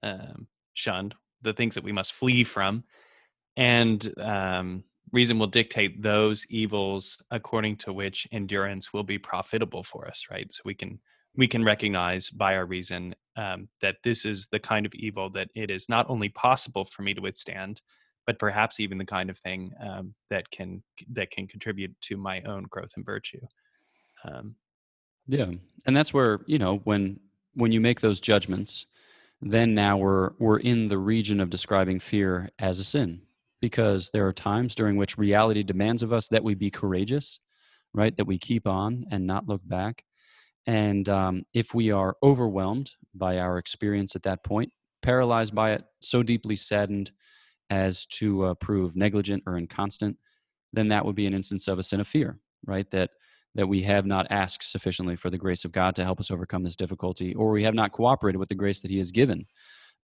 um, 0.03 0.47
shunned, 0.73 1.15
the 1.43 1.53
things 1.53 1.75
that 1.75 1.85
we 1.85 1.93
must 1.93 2.15
flee 2.15 2.43
from, 2.43 2.85
and 3.57 4.15
um, 4.19 4.83
reason 5.13 5.39
will 5.39 5.47
dictate 5.47 6.03
those 6.03 6.47
evils 6.49 7.23
according 7.31 7.77
to 7.77 7.93
which 7.93 8.27
endurance 8.33 8.95
will 8.95 9.05
be 9.05 9.19
profitable 9.19 9.83
for 9.83 10.09
us. 10.09 10.25
Right. 10.31 10.51
So 10.51 10.63
we 10.65 10.75
can 10.75 10.99
we 11.37 11.49
can 11.49 11.65
recognize 11.65 12.31
by 12.31 12.57
our 12.57 12.65
reason 12.65 13.15
um, 13.37 13.69
that 13.83 13.97
this 14.05 14.25
is 14.25 14.47
the 14.53 14.61
kind 14.61 14.87
of 14.87 14.95
evil 14.95 15.29
that 15.31 15.49
it 15.55 15.71
is 15.71 15.89
not 15.89 16.09
only 16.09 16.31
possible 16.31 16.87
for 16.87 17.03
me 17.03 17.13
to 17.13 17.21
withstand 17.21 17.83
but 18.27 18.39
perhaps 18.39 18.81
even 18.81 18.99
the 18.99 19.05
kind 19.05 19.31
of 19.31 19.39
thing 19.39 19.73
um, 19.81 20.15
that 20.31 20.51
can 20.51 20.83
that 21.13 21.31
can 21.31 21.47
contribute 21.47 21.95
to 22.03 22.17
my 22.17 22.41
own 22.43 22.65
growth 22.65 22.93
and 22.97 23.05
virtue. 23.05 23.41
Um, 24.25 24.57
Yeah, 25.27 25.51
and 25.87 25.97
that's 25.97 26.15
where 26.15 26.41
you 26.47 26.59
know 26.59 26.79
when 26.85 27.21
when 27.55 27.73
you 27.73 27.81
make 27.81 28.01
those 28.01 28.21
judgments, 28.21 28.87
then 29.41 29.75
now 29.75 29.97
we're 29.97 30.33
we're 30.39 30.59
in 30.59 30.89
the 30.89 30.99
region 30.99 31.41
of 31.41 31.51
describing 31.51 32.01
fear 32.01 32.51
as 32.59 32.81
a 32.81 32.85
sin 32.85 33.23
because 33.61 34.11
there 34.11 34.27
are 34.27 34.33
times 34.33 34.75
during 34.75 34.97
which 34.97 35.17
reality 35.17 35.63
demands 35.63 36.03
of 36.03 36.13
us 36.13 36.29
that 36.29 36.45
we 36.45 36.55
be 36.55 36.71
courageous, 36.71 37.41
right? 37.95 38.15
That 38.17 38.27
we 38.27 38.39
keep 38.39 38.67
on 38.67 39.07
and 39.11 39.27
not 39.27 39.49
look 39.49 39.63
back. 39.65 40.05
And 40.67 41.09
um, 41.09 41.45
if 41.55 41.75
we 41.75 41.91
are 41.91 42.17
overwhelmed 42.23 42.91
by 43.15 43.39
our 43.39 43.59
experience 43.59 44.17
at 44.17 44.23
that 44.25 44.45
point, 44.45 44.73
paralyzed 45.03 45.55
by 45.55 45.73
it, 45.73 45.85
so 46.01 46.23
deeply 46.23 46.57
saddened 46.57 47.13
as 47.71 48.07
to 48.07 48.45
uh, 48.45 48.55
prove 48.55 48.97
negligent 48.97 49.43
or 49.47 49.57
inconstant, 49.57 50.17
then 50.73 50.89
that 50.89 51.05
would 51.05 51.15
be 51.15 51.27
an 51.27 51.35
instance 51.35 51.69
of 51.69 51.79
a 51.79 51.83
sin 51.83 52.01
of 52.01 52.09
fear, 52.09 52.39
right? 52.67 52.91
That 52.91 53.11
that 53.57 53.69
we 53.69 53.83
have 53.83 54.05
not 54.05 54.27
asked 54.31 54.69
sufficiently 54.69 55.15
for 55.15 55.31
the 55.31 55.39
grace 55.39 55.65
of 55.65 55.71
God 55.71 55.95
to 55.95 56.05
help 56.05 56.19
us 56.19 56.31
overcome 56.31 56.65
this 56.65 56.75
difficulty, 56.75 57.35
or 57.35 57.53
we 57.53 57.63
have 57.63 57.75
not 57.75 57.93
cooperated 57.93 58.39
with 58.39 58.49
the 58.49 58.55
grace 58.55 58.81
that 58.81 58.91
He 58.91 58.99
has 58.99 59.11
given. 59.11 59.47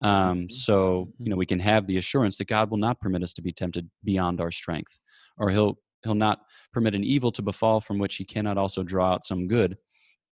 Um, 0.02 0.48
so 0.48 1.12
you 1.18 1.30
know 1.30 1.36
we 1.36 1.46
can 1.46 1.60
have 1.60 1.86
the 1.86 1.98
assurance 1.98 2.38
that 2.38 2.48
God 2.48 2.70
will 2.70 2.78
not 2.78 3.00
permit 3.00 3.22
us 3.22 3.32
to 3.34 3.42
be 3.42 3.52
tempted 3.52 3.90
beyond 4.04 4.40
our 4.40 4.50
strength, 4.50 4.98
or 5.36 5.50
He'll 5.50 5.78
He'll 6.04 6.14
not 6.14 6.40
permit 6.72 6.94
an 6.94 7.04
evil 7.04 7.32
to 7.32 7.42
befall 7.42 7.80
from 7.80 7.98
which 7.98 8.16
He 8.16 8.24
cannot 8.24 8.56
also 8.56 8.82
draw 8.82 9.12
out 9.12 9.24
some 9.24 9.48
good. 9.48 9.76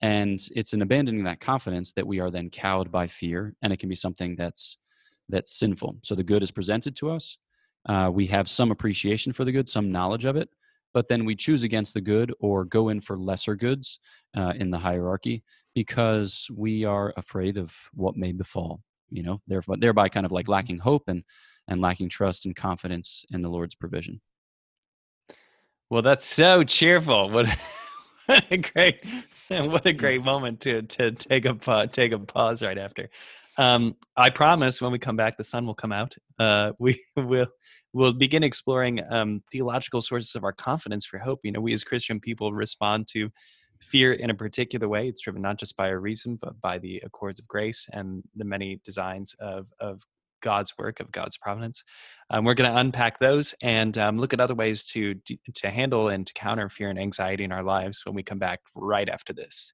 And 0.01 0.39
it's 0.51 0.73
in 0.73 0.83
abandoning 0.83 1.23
that 1.23 1.39
confidence 1.39 1.93
that 1.93 2.05
we 2.05 2.19
are 2.19 2.29
then 2.29 2.49
cowed 2.51 2.91
by 2.91 3.07
fear, 3.07 3.55
and 3.61 3.73
it 3.73 3.79
can 3.79 3.89
be 3.89 3.95
something 3.95 4.35
that's 4.35 4.77
that's 5.29 5.57
sinful. 5.57 5.97
So 6.03 6.15
the 6.15 6.23
good 6.23 6.43
is 6.43 6.51
presented 6.51 6.95
to 6.97 7.11
us. 7.11 7.37
Uh, 7.87 8.09
we 8.13 8.27
have 8.27 8.49
some 8.49 8.71
appreciation 8.71 9.33
for 9.33 9.45
the 9.45 9.51
good, 9.51 9.69
some 9.69 9.91
knowledge 9.91 10.25
of 10.25 10.35
it, 10.35 10.49
but 10.93 11.07
then 11.07 11.25
we 11.25 11.35
choose 11.35 11.63
against 11.63 11.93
the 11.93 12.01
good 12.01 12.33
or 12.39 12.65
go 12.65 12.89
in 12.89 12.99
for 13.01 13.17
lesser 13.17 13.55
goods 13.55 13.99
uh, 14.35 14.53
in 14.55 14.71
the 14.71 14.79
hierarchy 14.79 15.43
because 15.73 16.47
we 16.53 16.83
are 16.83 17.13
afraid 17.17 17.57
of 17.57 17.73
what 17.93 18.17
may 18.17 18.31
befall. 18.31 18.81
You 19.09 19.23
know, 19.23 19.41
thereby, 19.47 19.75
thereby 19.79 20.09
kind 20.09 20.25
of 20.25 20.33
like 20.33 20.49
lacking 20.49 20.79
hope 20.79 21.03
and 21.07 21.23
and 21.69 21.81
lacking 21.81 22.09
trust 22.09 22.45
and 22.45 22.55
confidence 22.55 23.25
in 23.31 23.41
the 23.41 23.49
Lord's 23.49 23.75
provision. 23.75 24.21
well, 25.89 26.01
that's 26.01 26.25
so 26.25 26.63
cheerful. 26.63 27.29
What, 27.29 27.47
what 28.25 28.45
a 28.51 28.57
great 28.57 29.05
what 29.49 29.85
a 29.85 29.93
great 29.93 30.23
moment 30.23 30.61
to 30.61 30.81
to 30.81 31.11
take 31.11 31.45
a 31.45 31.87
take 31.87 32.13
a 32.13 32.19
pause 32.19 32.61
right 32.61 32.77
after. 32.77 33.09
Um, 33.57 33.95
I 34.15 34.29
promise 34.29 34.81
when 34.81 34.91
we 34.91 34.99
come 34.99 35.15
back, 35.15 35.37
the 35.37 35.43
sun 35.43 35.65
will 35.65 35.75
come 35.75 35.91
out. 35.91 36.15
Uh, 36.39 36.73
we 36.79 37.03
will 37.15 37.47
we'll 37.93 38.13
begin 38.13 38.43
exploring 38.43 39.01
um, 39.09 39.41
theological 39.51 40.01
sources 40.01 40.35
of 40.35 40.43
our 40.43 40.53
confidence 40.53 41.05
for 41.05 41.17
hope. 41.17 41.39
You 41.43 41.51
know, 41.51 41.61
we 41.61 41.73
as 41.73 41.83
Christian 41.83 42.19
people 42.19 42.53
respond 42.53 43.07
to 43.09 43.29
fear 43.81 44.13
in 44.13 44.29
a 44.29 44.35
particular 44.35 44.87
way. 44.87 45.07
It's 45.07 45.21
driven 45.21 45.41
not 45.41 45.57
just 45.57 45.77
by 45.77 45.89
our 45.89 45.99
reason, 45.99 46.37
but 46.41 46.59
by 46.61 46.77
the 46.79 47.01
accords 47.05 47.39
of 47.39 47.47
grace 47.47 47.87
and 47.91 48.23
the 48.35 48.45
many 48.45 48.81
designs 48.85 49.35
of 49.39 49.67
of 49.79 50.01
God's 50.41 50.73
work, 50.77 50.99
of 50.99 51.11
God's 51.11 51.35
providence. 51.37 51.83
Um, 52.29 52.45
we're 52.45 52.53
going 52.53 52.71
to 52.71 52.77
unpack 52.77 53.17
those 53.19 53.55
and 53.63 53.97
um, 53.97 54.19
look 54.19 54.33
at 54.33 54.39
other 54.39 54.55
ways 54.55 54.83
to 54.85 55.15
to 55.55 55.69
handle 55.69 56.09
and 56.09 56.27
to 56.27 56.33
counter 56.33 56.69
fear 56.69 56.89
and 56.89 56.99
anxiety 56.99 57.43
in 57.43 57.51
our 57.51 57.63
lives 57.63 58.01
when 58.05 58.15
we 58.15 58.23
come 58.23 58.39
back 58.39 58.59
right 58.75 59.09
after 59.09 59.33
this. 59.33 59.73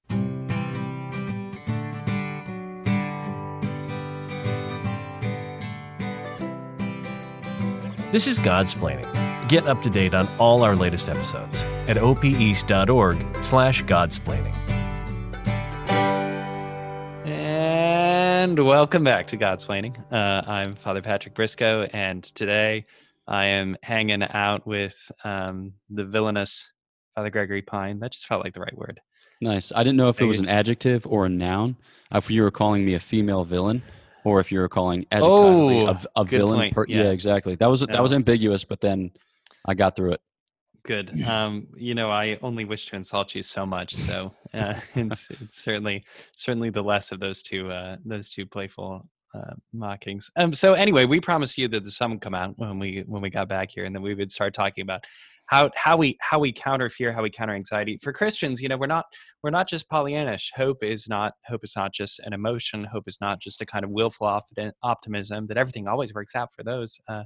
This 8.14 8.28
is 8.28 8.38
Godsplaining. 8.38 9.10
Get 9.50 9.66
up 9.66 9.82
to 9.82 9.90
date 9.90 10.14
on 10.14 10.28
all 10.38 10.62
our 10.62 10.76
latest 10.76 11.10
episodes 11.10 11.58
at 11.88 11.98
opeast.org 11.98 13.44
slash 13.44 13.84
godsplaining. 13.86 14.54
And 17.26 18.60
welcome 18.60 19.04
back 19.04 19.26
to 19.30 19.38
Godsplaining. 19.38 19.98
Uh, 20.12 20.48
I'm 20.48 20.74
Father 20.74 21.02
Patrick 21.02 21.34
Briscoe, 21.34 21.88
and 21.92 22.24
today 22.24 22.86
I 23.28 23.46
am 23.46 23.78
hanging 23.82 24.22
out 24.22 24.68
with 24.68 25.12
um, 25.24 25.74
the 25.90 26.06
villainous 26.06 26.70
Father 27.16 27.32
Gregory 27.32 27.64
Pine. 27.64 28.00
That 28.00 28.12
just 28.12 28.28
felt 28.28 28.44
like 28.44 28.54
the 28.54 28.60
right 28.62 28.78
word. 28.78 29.02
Nice. 29.42 29.72
I 29.76 29.80
didn't 29.84 29.98
know 29.98 30.10
if 30.10 30.22
it 30.22 30.26
was 30.26 30.38
an 30.38 30.48
adjective 30.48 31.08
or 31.08 31.26
a 31.26 31.30
noun. 31.30 31.78
If 32.12 32.30
you 32.30 32.44
were 32.44 32.52
calling 32.52 32.86
me 32.86 32.94
a 32.94 33.00
female 33.00 33.44
villain, 33.44 33.82
or 34.24 34.40
if 34.40 34.52
you 34.52 34.60
were 34.60 34.70
calling 34.70 35.06
Oh, 35.12 35.88
a, 35.88 36.02
a 36.16 36.24
villain. 36.26 36.72
Per, 36.72 36.86
yeah. 36.88 37.04
Yeah. 37.04 37.10
exactly. 37.12 37.56
That 37.56 37.68
was 37.70 37.82
that 37.82 38.02
was 38.02 38.14
ambiguous, 38.14 38.64
but 38.66 38.82
then 38.82 39.12
I 39.66 39.74
got 39.74 39.96
through 39.96 40.14
it. 40.14 40.22
Good. 40.84 41.12
Um, 41.28 41.68
you 41.78 41.96
know, 41.96 42.12
I 42.12 42.38
only 42.42 42.66
wish 42.66 42.88
to 42.88 42.96
insult 42.96 43.36
you 43.36 43.44
so 43.44 43.66
much, 43.66 43.96
so 43.96 44.34
uh, 44.54 44.76
it's 44.96 45.30
it's 45.32 45.64
certainly 45.64 46.04
certainly 46.36 46.70
the 46.70 46.82
less 46.84 47.12
of 47.12 47.20
those 47.20 47.42
two 47.42 47.72
uh, 47.72 47.98
those 48.06 48.30
two 48.30 48.46
playful 48.46 49.08
uh, 49.34 49.54
mockings. 49.74 50.30
Um, 50.36 50.54
so 50.54 50.74
anyway, 50.74 51.06
we 51.06 51.20
promised 51.20 51.58
you 51.58 51.68
that 51.70 51.84
the 51.84 51.92
sun 51.92 52.12
would 52.12 52.22
come 52.22 52.36
out 52.36 52.58
when 52.58 52.78
we 52.80 53.04
when 53.08 53.22
we 53.22 53.30
got 53.30 53.48
back 53.48 53.72
here, 53.72 53.86
and 53.86 53.96
then 53.96 54.04
we 54.04 54.14
would 54.14 54.32
start 54.32 54.54
talking 54.54 54.82
about 54.84 55.06
how 55.48 55.70
how 55.76 55.98
we 55.98 56.18
how 56.22 56.40
we 56.40 56.52
counter 56.52 56.90
fear, 56.90 57.12
how 57.12 57.22
we 57.22 57.30
counter 57.30 57.54
anxiety. 57.54 57.98
For 58.02 58.14
Christians, 58.14 58.62
you 58.62 58.70
know, 58.70 58.78
we're 58.78 58.88
not 58.88 59.06
we're 59.44 59.50
not 59.50 59.70
just 59.70 59.90
Pollyannish. 59.90 60.50
Hope 60.56 60.84
is 60.84 61.08
not 61.08 61.34
hope 61.46 61.64
is 61.64 61.76
not 61.76 61.94
just 61.94 62.20
an 62.20 62.34
emotion. 62.34 62.86
Hope 62.86 63.08
is 63.08 63.20
not 63.22 63.40
just 63.40 63.62
a 63.62 63.66
kind 63.66 63.84
of 63.84 63.92
willful 63.92 64.28
optimism 64.84 65.48
that 65.48 65.58
everything 65.58 65.88
always 65.88 66.14
works 66.14 66.36
out 66.36 66.50
for 66.56 66.64
those. 66.64 67.00
Uh, 67.08 67.24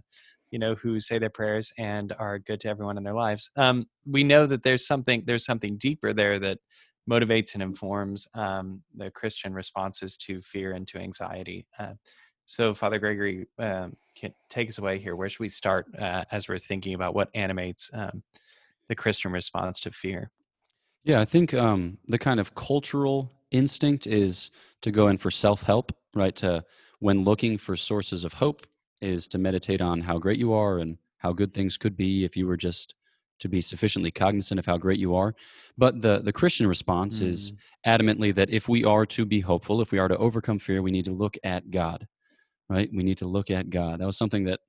you 0.52 0.60
know 0.60 0.76
who 0.76 1.00
say 1.00 1.20
their 1.20 1.30
prayers 1.30 1.74
and 1.78 2.14
are 2.20 2.40
good 2.40 2.60
to 2.62 2.70
everyone 2.70 2.98
in 2.98 3.04
their 3.04 3.14
lives 3.14 3.50
um, 3.58 3.86
we 4.06 4.24
know 4.24 4.46
that 4.46 4.64
there's 4.64 4.88
something 4.88 5.24
there's 5.26 5.46
something 5.46 5.78
deeper 5.78 6.14
there 6.14 6.40
that 6.40 6.58
motivates 7.10 7.54
and 7.54 7.64
informs 7.64 8.28
um, 8.34 8.82
the 8.96 9.12
christian 9.12 9.54
responses 9.54 10.18
to 10.18 10.42
fear 10.42 10.72
and 10.72 10.88
to 10.88 10.98
anxiety 10.98 11.66
uh, 11.80 11.94
so 12.48 12.74
father 12.74 12.98
gregory 12.98 13.46
um, 13.60 13.96
can 14.16 14.34
take 14.50 14.68
us 14.68 14.80
away 14.80 14.98
here 14.98 15.16
where 15.16 15.30
should 15.30 15.40
we 15.40 15.50
start 15.50 15.86
uh, 16.00 16.24
as 16.32 16.50
we're 16.50 16.58
thinking 16.58 16.96
about 16.96 17.14
what 17.14 17.30
animates 17.36 17.92
um, 17.94 18.24
the 18.88 18.96
christian 18.96 19.32
response 19.32 19.80
to 19.80 19.92
fear 19.92 20.32
Yeah, 21.08 21.22
I 21.22 21.26
think 21.26 21.54
um, 21.54 22.00
the 22.10 22.20
kind 22.20 22.38
of 22.38 22.54
cultural 22.54 23.32
instinct 23.52 24.08
is 24.08 24.52
to 24.82 24.92
go 24.92 25.08
in 25.08 25.18
for 25.18 25.32
self 25.32 25.64
help, 25.64 25.94
right? 26.14 26.36
To 26.38 26.66
when 27.00 27.24
looking 27.24 27.58
for 27.58 27.78
sources 27.78 28.26
of 28.26 28.34
hope, 28.34 28.68
is 29.00 29.28
to 29.30 29.38
meditate 29.38 29.80
on 29.80 30.02
how 30.02 30.18
great 30.18 30.38
you 30.38 30.52
are 30.52 30.80
and 30.80 30.98
how 31.20 31.32
good 31.32 31.54
things 31.54 31.78
could 31.78 31.96
be 31.96 32.26
if 32.26 32.36
you 32.36 32.46
were 32.46 32.58
just 32.58 32.96
to 33.40 33.48
be 33.48 33.62
sufficiently 33.62 34.12
cognizant 34.12 34.60
of 34.60 34.66
how 34.66 34.78
great 34.78 35.00
you 35.00 35.16
are. 35.16 35.34
But 35.78 36.02
the 36.02 36.20
the 36.20 36.34
Christian 36.34 36.68
response 36.68 37.22
is 37.22 37.54
adamantly 37.86 38.36
that 38.36 38.50
if 38.50 38.68
we 38.68 38.84
are 38.84 39.06
to 39.06 39.26
be 39.26 39.40
hopeful, 39.40 39.82
if 39.82 39.94
we 39.94 40.00
are 40.00 40.10
to 40.10 40.18
overcome 40.18 40.60
fear, 40.60 40.82
we 40.82 40.92
need 40.92 41.06
to 41.06 41.14
look 41.14 41.38
at 41.44 41.72
God, 41.72 42.08
right? 42.70 42.90
We 42.94 43.04
need 43.04 43.18
to 43.20 43.28
look 43.28 43.52
at 43.52 43.70
God. 43.70 44.00
That 44.00 44.06
was 44.06 44.18
something 44.18 44.46
that 44.46 44.60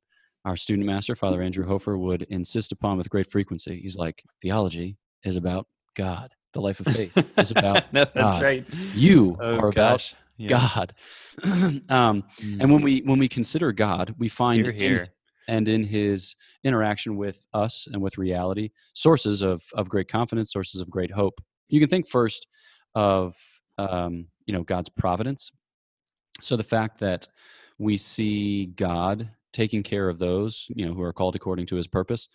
our 0.44 0.56
student 0.56 0.86
master, 0.86 1.14
Father 1.14 1.42
Andrew 1.42 1.66
Hofer, 1.66 1.98
would 1.98 2.22
insist 2.22 2.72
upon 2.72 2.96
with 2.96 3.10
great 3.10 3.30
frequency. 3.30 3.80
He's 3.80 3.96
like, 3.96 4.22
theology 4.40 4.96
is 5.24 5.36
about 5.36 5.66
God. 5.94 6.32
The 6.54 6.60
life 6.60 6.80
of 6.80 6.86
faith 6.86 7.16
is 7.36 7.50
about 7.50 7.92
no, 7.92 8.04
that's 8.04 8.36
God. 8.36 8.42
right 8.42 8.66
you 8.94 9.36
oh 9.40 9.58
are 9.58 9.68
about 9.68 9.98
gosh 9.98 10.14
yeah. 10.38 10.48
God. 10.48 10.94
um, 11.90 12.24
and 12.42 12.72
when 12.72 12.80
we 12.80 13.00
when 13.00 13.18
we 13.18 13.28
consider 13.28 13.72
God, 13.72 14.14
we 14.18 14.28
find 14.28 14.66
here 14.68 15.02
in- 15.02 15.08
and 15.48 15.66
in 15.66 15.82
his 15.82 16.36
interaction 16.62 17.16
with 17.16 17.44
us 17.54 17.88
and 17.90 18.02
with 18.02 18.18
reality, 18.18 18.70
sources 18.92 19.40
of, 19.40 19.62
of 19.72 19.88
great 19.88 20.06
confidence, 20.06 20.52
sources 20.52 20.82
of 20.82 20.90
great 20.90 21.10
hope. 21.10 21.40
You 21.70 21.80
can 21.80 21.88
think 21.88 22.06
first 22.06 22.46
of 22.94 23.34
um, 23.78 24.28
you 24.46 24.54
know 24.54 24.62
God's 24.62 24.88
providence. 24.88 25.50
So 26.40 26.56
the 26.56 26.62
fact 26.62 27.00
that 27.00 27.26
we 27.78 27.96
see 27.96 28.66
God 28.66 29.30
taking 29.52 29.82
care 29.82 30.08
of 30.08 30.18
those 30.18 30.66
you 30.74 30.84
know 30.86 30.92
who 30.92 31.02
are 31.02 31.12
called 31.12 31.36
according 31.36 31.66
to 31.66 31.76
His 31.76 31.86
purpose, 31.86 32.28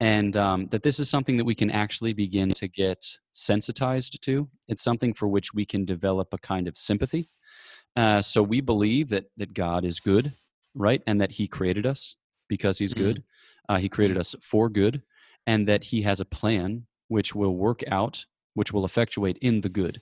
and 0.00 0.36
um, 0.36 0.66
that 0.68 0.82
this 0.82 0.98
is 0.98 1.08
something 1.10 1.36
that 1.36 1.44
we 1.44 1.54
can 1.54 1.70
actually 1.70 2.12
begin 2.12 2.50
to 2.52 2.68
get 2.68 3.04
sensitized 3.32 4.22
to. 4.22 4.48
It's 4.68 4.82
something 4.82 5.14
for 5.14 5.28
which 5.28 5.52
we 5.54 5.64
can 5.64 5.84
develop 5.84 6.28
a 6.32 6.38
kind 6.38 6.68
of 6.68 6.76
sympathy. 6.76 7.30
Uh, 7.94 8.20
so 8.20 8.42
we 8.42 8.60
believe 8.60 9.08
that 9.10 9.26
that 9.36 9.54
God 9.54 9.84
is 9.84 10.00
good, 10.00 10.32
right, 10.74 11.02
and 11.06 11.20
that 11.20 11.32
He 11.32 11.46
created 11.48 11.86
us 11.86 12.16
because 12.48 12.78
He's 12.78 12.94
Mhm. 12.94 12.98
good. 12.98 13.24
Uh, 13.68 13.78
he 13.78 13.88
created 13.88 14.16
us 14.16 14.34
for 14.40 14.68
good, 14.68 15.02
and 15.46 15.66
that 15.66 15.84
He 15.84 16.02
has 16.02 16.20
a 16.20 16.24
plan 16.24 16.86
which 17.08 17.34
will 17.34 17.56
work 17.56 17.82
out, 17.88 18.26
which 18.54 18.72
will 18.72 18.84
effectuate 18.84 19.38
in 19.38 19.60
the 19.62 19.68
good, 19.68 20.00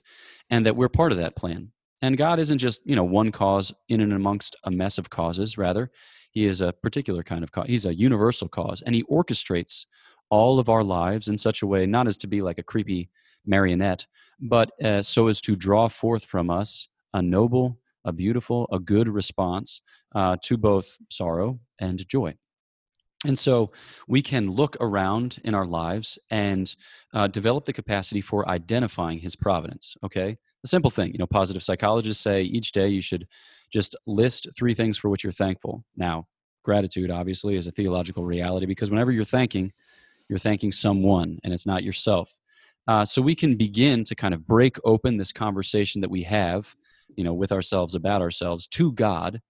and 0.49 0.65
that 0.65 0.75
we're 0.75 0.89
part 0.89 1.11
of 1.11 1.17
that 1.17 1.35
plan. 1.35 1.71
And 2.05 2.17
God 2.17 2.37
isn't 2.37 2.59
just 2.59 2.81
you 2.85 2.95
know 2.95 3.03
one 3.03 3.31
cause 3.31 3.73
in 3.89 3.99
and 3.99 4.13
amongst 4.13 4.55
a 4.63 4.69
mess 4.69 4.99
of 4.99 5.09
causes. 5.09 5.57
Rather, 5.57 5.89
He 6.29 6.45
is 6.45 6.61
a 6.61 6.71
particular 6.71 7.23
kind 7.23 7.43
of 7.43 7.51
cause. 7.51 7.65
He's 7.65 7.87
a 7.87 7.95
universal 7.95 8.47
cause, 8.47 8.83
and 8.83 8.93
He 8.93 9.03
orchestrates 9.05 9.85
all 10.29 10.59
of 10.59 10.69
our 10.69 10.83
lives 10.83 11.27
in 11.27 11.37
such 11.39 11.63
a 11.63 11.67
way, 11.67 11.87
not 11.87 12.05
as 12.05 12.17
to 12.17 12.27
be 12.27 12.43
like 12.43 12.59
a 12.59 12.63
creepy 12.63 13.09
marionette, 13.43 14.05
but 14.39 14.69
uh, 14.83 15.01
so 15.01 15.27
as 15.29 15.41
to 15.41 15.55
draw 15.55 15.87
forth 15.87 16.23
from 16.25 16.51
us 16.51 16.89
a 17.15 17.23
noble, 17.23 17.79
a 18.03 18.11
beautiful, 18.11 18.67
a 18.71 18.77
good 18.77 19.09
response 19.09 19.81
uh, 20.13 20.37
to 20.43 20.57
both 20.57 20.97
sorrow 21.09 21.59
and 21.79 22.07
joy. 22.07 22.35
And 23.25 23.39
so 23.39 23.71
we 24.07 24.21
can 24.21 24.51
look 24.51 24.77
around 24.79 25.39
in 25.43 25.55
our 25.55 25.65
lives 25.65 26.19
and 26.29 26.75
uh, 27.15 27.25
develop 27.25 27.65
the 27.65 27.73
capacity 27.73 28.21
for 28.21 28.47
identifying 28.47 29.17
his 29.17 29.35
providence. 29.35 29.97
Okay. 30.03 30.37
A 30.65 30.67
simple 30.67 30.89
thing, 30.89 31.11
you 31.11 31.19
know, 31.19 31.27
positive 31.27 31.61
psychologists 31.61 32.23
say 32.23 32.41
each 32.41 32.71
day 32.71 32.87
you 32.87 32.99
should 32.99 33.27
just 33.71 33.95
list 34.07 34.47
three 34.57 34.73
things 34.73 34.97
for 34.97 35.09
which 35.09 35.23
you're 35.23 35.31
thankful. 35.31 35.85
Now, 35.95 36.25
gratitude 36.63 37.11
obviously 37.11 37.55
is 37.55 37.67
a 37.67 37.71
theological 37.71 38.25
reality 38.25 38.65
because 38.65 38.89
whenever 38.89 39.11
you're 39.11 39.23
thanking, 39.23 39.73
you're 40.27 40.39
thanking 40.39 40.71
someone 40.71 41.37
and 41.43 41.53
it's 41.53 41.67
not 41.67 41.83
yourself. 41.83 42.33
Uh, 42.87 43.05
so 43.05 43.21
we 43.21 43.35
can 43.35 43.55
begin 43.55 44.03
to 44.05 44.15
kind 44.15 44.33
of 44.33 44.47
break 44.47 44.77
open 44.83 45.17
this 45.17 45.31
conversation 45.31 46.01
that 46.01 46.09
we 46.09 46.23
have, 46.23 46.75
you 47.15 47.23
know, 47.23 47.33
with 47.35 47.51
ourselves 47.51 47.93
about 47.93 48.23
ourselves 48.23 48.67
to 48.69 48.91
God 48.91 49.41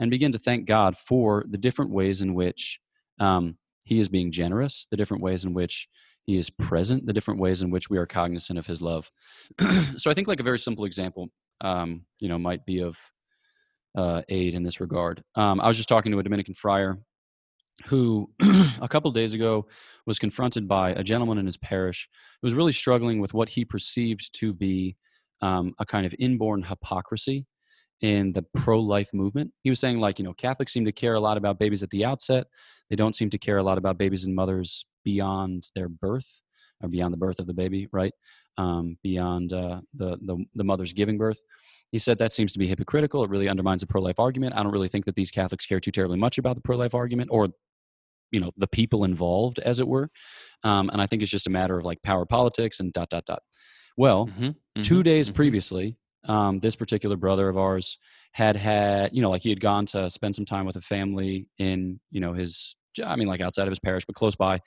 and 0.00 0.10
begin 0.10 0.32
to 0.32 0.40
thank 0.40 0.66
God 0.66 0.96
for 0.96 1.44
the 1.48 1.58
different 1.58 1.92
ways 1.92 2.20
in 2.20 2.34
which 2.34 2.80
um, 3.20 3.58
He 3.84 4.00
is 4.00 4.08
being 4.08 4.32
generous, 4.32 4.88
the 4.90 4.96
different 4.96 5.22
ways 5.22 5.44
in 5.44 5.54
which 5.54 5.88
He 6.26 6.36
is 6.36 6.50
present, 6.50 7.06
the 7.06 7.12
different 7.12 7.40
ways 7.40 7.62
in 7.62 7.70
which 7.70 7.90
we 7.90 7.98
are 7.98 8.06
cognizant 8.06 8.58
of 8.58 8.66
His 8.66 8.80
love. 8.80 9.10
so 9.96 10.10
I 10.10 10.14
think, 10.14 10.28
like 10.28 10.40
a 10.40 10.44
very 10.44 10.58
simple 10.58 10.84
example, 10.84 11.28
um, 11.60 12.06
you 12.20 12.28
know, 12.28 12.38
might 12.38 12.64
be 12.64 12.80
of 12.80 12.98
uh, 13.94 14.22
aid 14.28 14.54
in 14.54 14.62
this 14.62 14.80
regard. 14.80 15.22
Um, 15.34 15.60
I 15.60 15.68
was 15.68 15.76
just 15.76 15.88
talking 15.88 16.12
to 16.12 16.18
a 16.18 16.22
Dominican 16.22 16.54
friar 16.54 16.98
who, 17.86 18.30
a 18.80 18.88
couple 18.88 19.10
days 19.10 19.32
ago, 19.32 19.66
was 20.06 20.18
confronted 20.18 20.68
by 20.68 20.90
a 20.90 21.02
gentleman 21.02 21.38
in 21.38 21.46
his 21.46 21.56
parish 21.56 22.08
who 22.40 22.46
was 22.46 22.54
really 22.54 22.72
struggling 22.72 23.20
with 23.20 23.34
what 23.34 23.48
he 23.50 23.64
perceived 23.64 24.32
to 24.40 24.52
be 24.52 24.96
um, 25.40 25.74
a 25.78 25.86
kind 25.86 26.06
of 26.06 26.14
inborn 26.18 26.62
hypocrisy 26.62 27.46
in 28.00 28.32
the 28.32 28.42
pro-life 28.54 29.10
movement. 29.12 29.52
He 29.62 29.70
was 29.70 29.80
saying 29.80 29.98
like, 29.98 30.18
you 30.18 30.24
know, 30.24 30.34
Catholics 30.34 30.72
seem 30.72 30.84
to 30.84 30.92
care 30.92 31.14
a 31.14 31.20
lot 31.20 31.36
about 31.36 31.58
babies 31.58 31.82
at 31.82 31.90
the 31.90 32.04
outset. 32.04 32.46
They 32.90 32.96
don't 32.96 33.16
seem 33.16 33.30
to 33.30 33.38
care 33.38 33.58
a 33.58 33.62
lot 33.62 33.78
about 33.78 33.98
babies 33.98 34.24
and 34.24 34.34
mothers 34.34 34.84
beyond 35.04 35.70
their 35.74 35.88
birth 35.88 36.42
or 36.82 36.88
beyond 36.88 37.12
the 37.12 37.18
birth 37.18 37.38
of 37.38 37.46
the 37.46 37.54
baby, 37.54 37.88
right? 37.92 38.12
Um, 38.58 38.96
beyond 39.02 39.52
uh, 39.52 39.80
the, 39.94 40.18
the 40.22 40.44
the 40.54 40.64
mother's 40.64 40.92
giving 40.92 41.18
birth. 41.18 41.38
He 41.92 41.98
said 41.98 42.18
that 42.18 42.32
seems 42.32 42.52
to 42.54 42.58
be 42.58 42.66
hypocritical. 42.66 43.22
It 43.24 43.30
really 43.30 43.48
undermines 43.48 43.80
the 43.82 43.86
pro-life 43.86 44.18
argument. 44.18 44.54
I 44.56 44.62
don't 44.62 44.72
really 44.72 44.88
think 44.88 45.04
that 45.04 45.14
these 45.14 45.30
Catholics 45.30 45.66
care 45.66 45.80
too 45.80 45.92
terribly 45.92 46.18
much 46.18 46.38
about 46.38 46.56
the 46.56 46.62
pro-life 46.62 46.94
argument 46.94 47.30
or 47.32 47.48
you 48.32 48.40
know 48.40 48.50
the 48.56 48.66
people 48.66 49.04
involved 49.04 49.58
as 49.60 49.80
it 49.80 49.86
were 49.86 50.10
um, 50.64 50.90
and 50.90 51.00
i 51.00 51.06
think 51.06 51.22
it's 51.22 51.30
just 51.30 51.46
a 51.46 51.50
matter 51.50 51.78
of 51.78 51.84
like 51.84 52.02
power 52.02 52.26
politics 52.26 52.80
and 52.80 52.92
dot 52.92 53.08
dot 53.10 53.24
dot 53.26 53.42
well 53.96 54.26
Mhm, 54.26 54.56
two 54.82 54.98
mhm, 54.98 55.04
days 55.04 55.30
mhm. 55.30 55.34
previously 55.34 55.96
um, 56.26 56.58
this 56.60 56.74
particular 56.74 57.16
brother 57.16 57.48
of 57.48 57.58
ours 57.58 57.98
had 58.32 58.56
had 58.56 59.14
you 59.14 59.22
know 59.22 59.30
like 59.30 59.42
he 59.42 59.50
had 59.50 59.60
gone 59.60 59.86
to 59.86 60.08
spend 60.10 60.34
some 60.34 60.46
time 60.46 60.66
with 60.66 60.76
a 60.76 60.80
family 60.80 61.48
in 61.58 62.00
you 62.10 62.20
know 62.20 62.32
his 62.32 62.76
i 63.04 63.16
mean 63.16 63.28
like 63.28 63.40
outside 63.40 63.66
of 63.66 63.70
his 63.70 63.80
parish 63.80 64.04
but 64.04 64.14
close 64.14 64.36
by. 64.36 64.60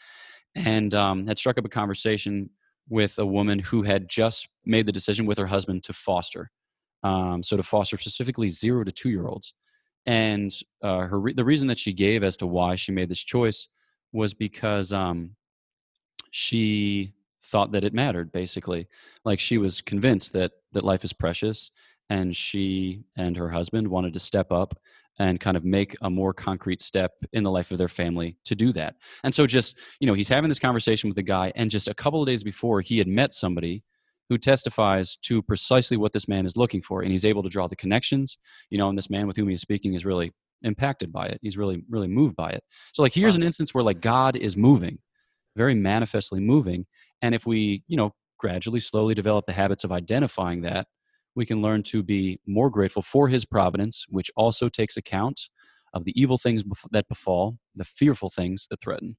And 0.55 0.93
um, 0.95 1.27
had 1.27 1.37
struck 1.37 1.59
up 1.59 1.65
a 1.65 1.69
conversation 1.69 2.49
with 2.89 3.19
a 3.19 3.25
woman 3.25 3.59
who 3.59 3.83
had 3.83 4.09
just 4.09 4.47
made 4.65 4.87
the 4.87 4.91
decision 4.91 5.27
with 5.27 5.37
her 5.37 5.45
husband 5.45 5.83
to 5.83 5.93
foster 5.93 6.49
um, 7.03 7.43
so 7.43 7.57
to 7.57 7.63
foster 7.63 7.97
specifically 7.97 8.49
zero 8.49 8.83
to 8.83 8.91
two 8.91 9.09
year 9.09 9.27
olds 9.27 9.53
and 10.07 10.51
uh, 10.81 11.01
her 11.01 11.19
re- 11.19 11.33
the 11.33 11.45
reason 11.45 11.67
that 11.67 11.77
she 11.77 11.93
gave 11.93 12.23
as 12.23 12.37
to 12.37 12.47
why 12.47 12.75
she 12.75 12.91
made 12.91 13.09
this 13.09 13.23
choice 13.23 13.67
was 14.13 14.33
because 14.33 14.93
um, 14.93 15.35
she 16.31 17.13
thought 17.43 17.71
that 17.73 17.83
it 17.83 17.93
mattered 17.93 18.31
basically. 18.31 18.87
Like 19.25 19.39
she 19.39 19.57
was 19.57 19.81
convinced 19.81 20.33
that 20.33 20.51
that 20.71 20.83
life 20.83 21.03
is 21.03 21.13
precious 21.13 21.71
and 22.09 22.35
she 22.35 23.03
and 23.17 23.35
her 23.35 23.49
husband 23.49 23.87
wanted 23.89 24.13
to 24.13 24.19
step 24.19 24.51
up 24.51 24.79
and 25.19 25.39
kind 25.39 25.57
of 25.57 25.65
make 25.65 25.95
a 26.01 26.09
more 26.09 26.33
concrete 26.33 26.81
step 26.81 27.11
in 27.33 27.43
the 27.43 27.51
life 27.51 27.71
of 27.71 27.77
their 27.77 27.87
family 27.87 28.37
to 28.45 28.55
do 28.55 28.71
that. 28.73 28.95
And 29.23 29.33
so 29.33 29.47
just, 29.47 29.77
you 29.99 30.07
know, 30.07 30.13
he's 30.13 30.29
having 30.29 30.49
this 30.49 30.59
conversation 30.59 31.09
with 31.09 31.15
the 31.15 31.23
guy 31.23 31.51
and 31.55 31.69
just 31.69 31.87
a 31.87 31.93
couple 31.93 32.21
of 32.21 32.27
days 32.27 32.43
before 32.43 32.81
he 32.81 32.97
had 32.97 33.07
met 33.07 33.33
somebody 33.33 33.83
who 34.29 34.37
testifies 34.37 35.17
to 35.17 35.41
precisely 35.41 35.97
what 35.97 36.13
this 36.13 36.27
man 36.27 36.45
is 36.45 36.57
looking 36.57 36.81
for 36.81 37.01
and 37.01 37.11
he's 37.11 37.25
able 37.25 37.43
to 37.43 37.49
draw 37.49 37.67
the 37.67 37.75
connections, 37.75 38.37
you 38.69 38.77
know, 38.77 38.89
and 38.89 38.97
this 38.97 39.09
man 39.09 39.25
with 39.25 39.37
whom 39.37 39.49
he's 39.49 39.61
speaking 39.61 39.93
is 39.93 40.05
really 40.05 40.31
impacted 40.63 41.11
by 41.11 41.27
it. 41.27 41.39
He's 41.41 41.57
really 41.57 41.83
really 41.89 42.07
moved 42.07 42.35
by 42.35 42.49
it. 42.49 42.63
So 42.93 43.01
like 43.01 43.13
here's 43.13 43.35
an 43.35 43.43
instance 43.43 43.73
where 43.73 43.83
like 43.83 44.01
God 44.01 44.35
is 44.35 44.57
moving, 44.57 44.99
very 45.55 45.75
manifestly 45.75 46.39
moving, 46.39 46.85
and 47.21 47.33
if 47.33 47.45
we, 47.45 47.83
you 47.87 47.97
know, 47.97 48.13
gradually 48.37 48.79
slowly 48.79 49.15
develop 49.15 49.45
the 49.45 49.53
habits 49.53 49.83
of 49.83 49.91
identifying 49.91 50.61
that 50.61 50.87
we 51.37 51.45
can 51.45 51.61
learn 51.61 51.83
to 51.83 52.01
be 52.01 52.41
more 52.47 52.71
grateful 52.71 53.03
for 53.03 53.27
his 53.27 53.45
providence, 53.45 54.07
which 54.09 54.31
also 54.35 54.67
takes 54.67 54.97
account 54.97 55.49
of 55.93 56.03
the 56.03 56.19
evil 56.19 56.39
things 56.39 56.63
that 56.91 57.07
befall, 57.07 57.59
the 57.75 57.85
fearful 57.85 58.29
things 58.29 58.65
that 58.71 58.81
threaten. 58.81 59.15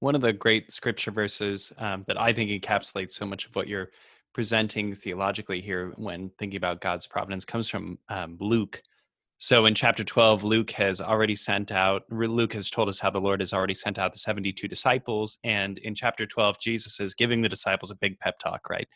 One 0.00 0.14
of 0.14 0.22
the 0.22 0.32
great 0.32 0.72
scripture 0.72 1.10
verses 1.10 1.70
um, 1.76 2.04
that 2.06 2.18
I 2.18 2.32
think 2.32 2.50
encapsulates 2.50 3.12
so 3.12 3.26
much 3.26 3.44
of 3.44 3.54
what 3.54 3.68
you're 3.68 3.90
presenting 4.32 4.94
theologically 4.94 5.60
here 5.60 5.92
when 5.96 6.30
thinking 6.38 6.56
about 6.56 6.80
God's 6.80 7.06
providence 7.06 7.44
comes 7.44 7.68
from 7.68 7.98
um, 8.08 8.38
Luke. 8.40 8.80
So 9.36 9.66
in 9.66 9.74
chapter 9.74 10.04
12, 10.04 10.44
Luke 10.44 10.70
has 10.72 10.98
already 11.00 11.36
sent 11.36 11.70
out, 11.70 12.04
Luke 12.10 12.54
has 12.54 12.70
told 12.70 12.88
us 12.88 13.00
how 13.00 13.10
the 13.10 13.20
Lord 13.20 13.40
has 13.40 13.52
already 13.52 13.74
sent 13.74 13.98
out 13.98 14.14
the 14.14 14.18
72 14.18 14.66
disciples. 14.66 15.36
And 15.44 15.76
in 15.78 15.94
chapter 15.94 16.26
12, 16.26 16.58
Jesus 16.58 17.00
is 17.00 17.14
giving 17.14 17.42
the 17.42 17.50
disciples 17.50 17.90
a 17.90 17.96
big 17.96 18.18
pep 18.18 18.38
talk, 18.38 18.70
right? 18.70 18.88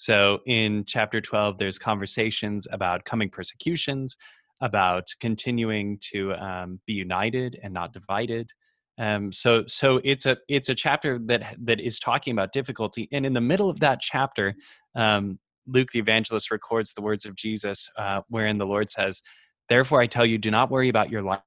So 0.00 0.40
in 0.46 0.86
chapter 0.86 1.20
12, 1.20 1.58
there's 1.58 1.78
conversations 1.78 2.66
about 2.72 3.04
coming 3.04 3.28
persecutions, 3.28 4.16
about 4.62 5.14
continuing 5.20 5.98
to 6.12 6.32
um, 6.36 6.80
be 6.86 6.94
united 6.94 7.60
and 7.62 7.74
not 7.74 7.92
divided. 7.92 8.50
Um, 8.96 9.30
so 9.30 9.64
so 9.66 10.00
it's 10.02 10.24
a 10.24 10.38
it's 10.48 10.70
a 10.70 10.74
chapter 10.74 11.18
that 11.26 11.54
that 11.64 11.80
is 11.80 11.98
talking 11.98 12.32
about 12.32 12.54
difficulty, 12.54 13.10
and 13.12 13.26
in 13.26 13.34
the 13.34 13.42
middle 13.42 13.68
of 13.68 13.80
that 13.80 14.00
chapter, 14.00 14.54
um, 14.94 15.38
Luke 15.66 15.90
the 15.92 15.98
evangelist 15.98 16.50
records 16.50 16.94
the 16.94 17.02
words 17.02 17.26
of 17.26 17.36
Jesus, 17.36 17.86
uh, 17.98 18.22
wherein 18.30 18.56
the 18.56 18.66
Lord 18.66 18.90
says, 18.90 19.20
"Therefore 19.68 20.00
I 20.00 20.06
tell 20.06 20.24
you, 20.24 20.38
do 20.38 20.50
not 20.50 20.70
worry 20.70 20.88
about 20.88 21.10
your 21.10 21.22
life 21.22 21.42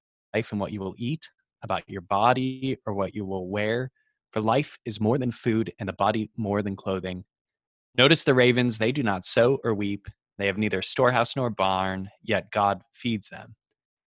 and 0.51 0.59
what 0.59 0.71
you 0.71 0.79
will 0.79 0.93
eat, 0.99 1.27
about 1.63 1.89
your 1.89 2.01
body 2.01 2.77
or 2.85 2.93
what 2.93 3.15
you 3.15 3.25
will 3.25 3.47
wear, 3.47 3.89
for 4.31 4.41
life 4.41 4.77
is 4.85 5.01
more 5.01 5.17
than 5.17 5.31
food, 5.31 5.73
and 5.79 5.89
the 5.89 5.93
body 5.93 6.29
more 6.37 6.61
than 6.61 6.75
clothing." 6.75 7.25
Notice 7.95 8.23
the 8.23 8.33
ravens, 8.33 8.77
they 8.77 8.91
do 8.91 9.03
not 9.03 9.25
sow 9.25 9.59
or 9.63 9.73
weep. 9.73 10.07
They 10.37 10.47
have 10.47 10.57
neither 10.57 10.81
storehouse 10.81 11.35
nor 11.35 11.49
barn, 11.49 12.09
yet 12.23 12.51
God 12.51 12.81
feeds 12.91 13.29
them. 13.29 13.55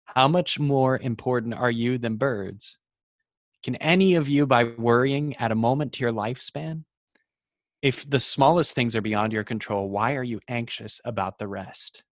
How 0.05 0.27
much 0.27 0.57
more 0.59 0.97
important 0.97 1.53
are 1.53 1.71
you 1.71 1.97
than 1.97 2.15
birds? 2.15 2.77
Can 3.63 3.75
any 3.75 4.15
of 4.15 4.29
you, 4.29 4.45
by 4.45 4.63
worrying, 4.63 5.35
add 5.37 5.51
a 5.51 5.55
moment 5.55 5.93
to 5.93 6.01
your 6.01 6.13
lifespan? 6.13 6.83
If 7.81 8.09
the 8.09 8.19
smallest 8.19 8.75
things 8.75 8.95
are 8.95 9.01
beyond 9.01 9.33
your 9.33 9.43
control, 9.43 9.89
why 9.89 10.15
are 10.15 10.23
you 10.23 10.39
anxious 10.47 11.01
about 11.03 11.37
the 11.37 11.47
rest? 11.47 12.03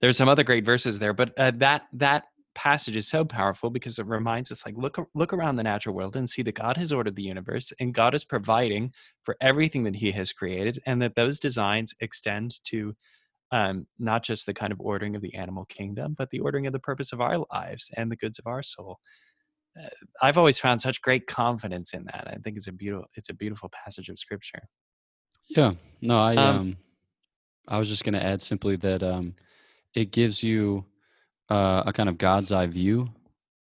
There's 0.00 0.16
some 0.16 0.28
other 0.28 0.44
great 0.44 0.64
verses 0.64 0.98
there, 0.98 1.12
but 1.12 1.38
uh, 1.38 1.52
that 1.56 1.82
that 1.94 2.24
passage 2.54 2.96
is 2.96 3.08
so 3.08 3.24
powerful 3.24 3.70
because 3.70 3.98
it 3.98 4.06
reminds 4.06 4.50
us 4.52 4.64
like 4.64 4.76
look 4.76 4.98
look 5.14 5.32
around 5.32 5.56
the 5.56 5.62
natural 5.62 5.94
world 5.94 6.16
and 6.16 6.28
see 6.28 6.42
that 6.42 6.54
God 6.54 6.76
has 6.76 6.92
ordered 6.92 7.16
the 7.16 7.22
universe 7.22 7.72
and 7.80 7.94
God 7.94 8.14
is 8.14 8.24
providing 8.24 8.92
for 9.22 9.36
everything 9.40 9.84
that 9.84 9.96
he 9.96 10.12
has 10.12 10.32
created 10.32 10.80
and 10.86 11.02
that 11.02 11.14
those 11.14 11.40
designs 11.40 11.94
extend 12.00 12.62
to 12.64 12.94
um, 13.50 13.86
not 13.98 14.22
just 14.22 14.46
the 14.46 14.54
kind 14.54 14.72
of 14.72 14.80
ordering 14.80 15.14
of 15.16 15.22
the 15.22 15.34
animal 15.34 15.64
kingdom 15.66 16.14
but 16.16 16.30
the 16.30 16.40
ordering 16.40 16.66
of 16.66 16.72
the 16.72 16.78
purpose 16.78 17.12
of 17.12 17.20
our 17.20 17.44
lives 17.52 17.90
and 17.96 18.10
the 18.10 18.16
goods 18.16 18.38
of 18.38 18.46
our 18.46 18.62
soul. 18.62 18.98
Uh, 19.78 19.88
i've 20.22 20.38
always 20.38 20.58
found 20.58 20.80
such 20.80 21.02
great 21.02 21.26
confidence 21.26 21.92
in 21.94 22.04
that. 22.04 22.28
I 22.28 22.36
think 22.36 22.56
it's 22.56 22.68
a 22.68 22.72
beautiful 22.72 23.06
it's 23.14 23.30
a 23.30 23.34
beautiful 23.34 23.70
passage 23.70 24.08
of 24.08 24.18
scripture. 24.18 24.62
Yeah. 25.48 25.72
No 26.00 26.18
i 26.18 26.36
um, 26.36 26.56
um 26.56 26.76
i 27.68 27.78
was 27.78 27.88
just 27.88 28.04
going 28.04 28.14
to 28.14 28.24
add 28.24 28.42
simply 28.42 28.76
that 28.76 29.02
um 29.02 29.34
it 29.94 30.10
gives 30.10 30.42
you 30.42 30.84
uh, 31.48 31.82
a 31.86 31.92
kind 31.92 32.08
of 32.08 32.18
God's 32.18 32.52
eye 32.52 32.66
view 32.66 33.10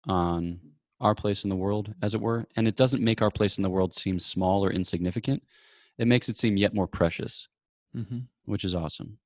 on 0.07 0.59
our 0.99 1.15
place 1.15 1.43
in 1.43 1.49
the 1.49 1.55
world, 1.55 1.93
as 2.01 2.13
it 2.13 2.21
were. 2.21 2.45
And 2.55 2.67
it 2.67 2.75
doesn't 2.75 3.03
make 3.03 3.21
our 3.21 3.31
place 3.31 3.57
in 3.57 3.63
the 3.63 3.69
world 3.69 3.95
seem 3.95 4.19
small 4.19 4.65
or 4.65 4.71
insignificant. 4.71 5.43
It 5.97 6.07
makes 6.07 6.29
it 6.29 6.37
seem 6.37 6.57
yet 6.57 6.73
more 6.73 6.87
precious, 6.87 7.47
mm-hmm. 7.95 8.19
which 8.45 8.63
is 8.63 8.75
awesome. 8.75 9.17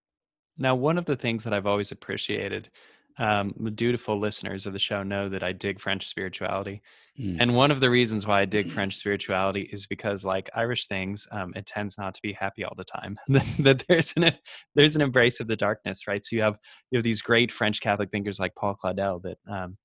Now, 0.58 0.76
one 0.76 0.98
of 0.98 1.06
the 1.06 1.16
things 1.16 1.44
that 1.44 1.54
I've 1.54 1.66
always 1.66 1.92
appreciated 1.92 2.70
um, 3.17 3.54
dutiful 3.76 4.19
listeners 4.19 4.65
of 4.65 4.73
the 4.73 4.80
show 4.80 5.04
know 5.04 5.30
that 5.30 5.43
I 5.43 5.52
dig 5.52 5.80
French 5.80 6.08
spirituality. 6.08 6.82
Mm. 7.19 7.38
And 7.39 7.56
one 7.56 7.69
of 7.69 7.80
the 7.80 7.89
reasons 7.89 8.26
why 8.26 8.41
I 8.41 8.45
dig 8.45 8.71
French 8.71 8.97
spirituality 8.97 9.69
is 9.71 9.86
because, 9.86 10.26
like 10.26 10.49
Irish 10.56 10.88
things, 10.88 11.28
um, 11.32 11.54
it 11.56 11.67
tends 11.67 11.97
not 11.97 12.15
to 12.15 12.21
be 12.21 12.34
happy 12.34 12.63
all 12.63 12.73
the 12.76 12.84
time. 12.84 13.17
that 13.60 13.84
there's 13.88 14.13
an 14.17 14.34
there's 14.73 14.95
an 14.95 15.02
embrace 15.02 15.39
of 15.39 15.47
the 15.47 15.56
darkness, 15.56 16.08
right? 16.08 16.26
So 16.26 16.36
you 16.36 16.41
have 16.41 16.58
you 16.89 16.97
have 16.97 17.04
these 17.04 17.21
great 17.21 17.52
French 17.52 17.82
Catholic 17.82 18.10
thinkers 18.10 18.39
like 18.39 18.56
Paul 18.56 18.76
Claudel 18.76 19.21
that 19.23 19.38
um, 19.47 19.78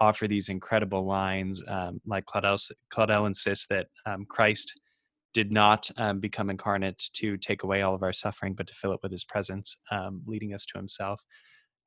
offer 0.00 0.26
these 0.26 0.48
incredible 0.48 1.06
lines. 1.06 1.62
Um, 1.68 2.00
like 2.04 2.24
Claudel, 2.26 2.58
Claudel 2.92 3.26
insists 3.26 3.66
that 3.66 3.86
um, 4.06 4.26
Christ 4.28 4.72
did 5.34 5.52
not 5.52 5.88
um, 5.98 6.18
become 6.18 6.50
incarnate 6.50 7.02
to 7.14 7.36
take 7.38 7.62
away 7.62 7.82
all 7.82 7.94
of 7.94 8.02
our 8.02 8.12
suffering, 8.12 8.54
but 8.54 8.66
to 8.66 8.74
fill 8.74 8.92
it 8.92 9.00
with 9.02 9.12
His 9.12 9.24
presence, 9.24 9.76
leading 10.26 10.52
us 10.52 10.66
to 10.66 10.78
Himself 10.78 11.22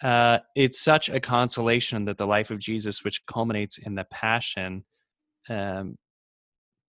uh, 0.04 0.40
it's 0.56 0.82
such 0.82 1.10
a 1.10 1.20
consolation 1.20 2.06
that 2.06 2.18
the 2.18 2.28
life 2.28 2.52
of 2.52 2.60
Jesus, 2.60 3.04
which 3.04 3.26
culminates 3.26 3.78
in 3.78 3.96
the 3.96 4.04
passion, 4.06 4.84
um, 5.50 5.98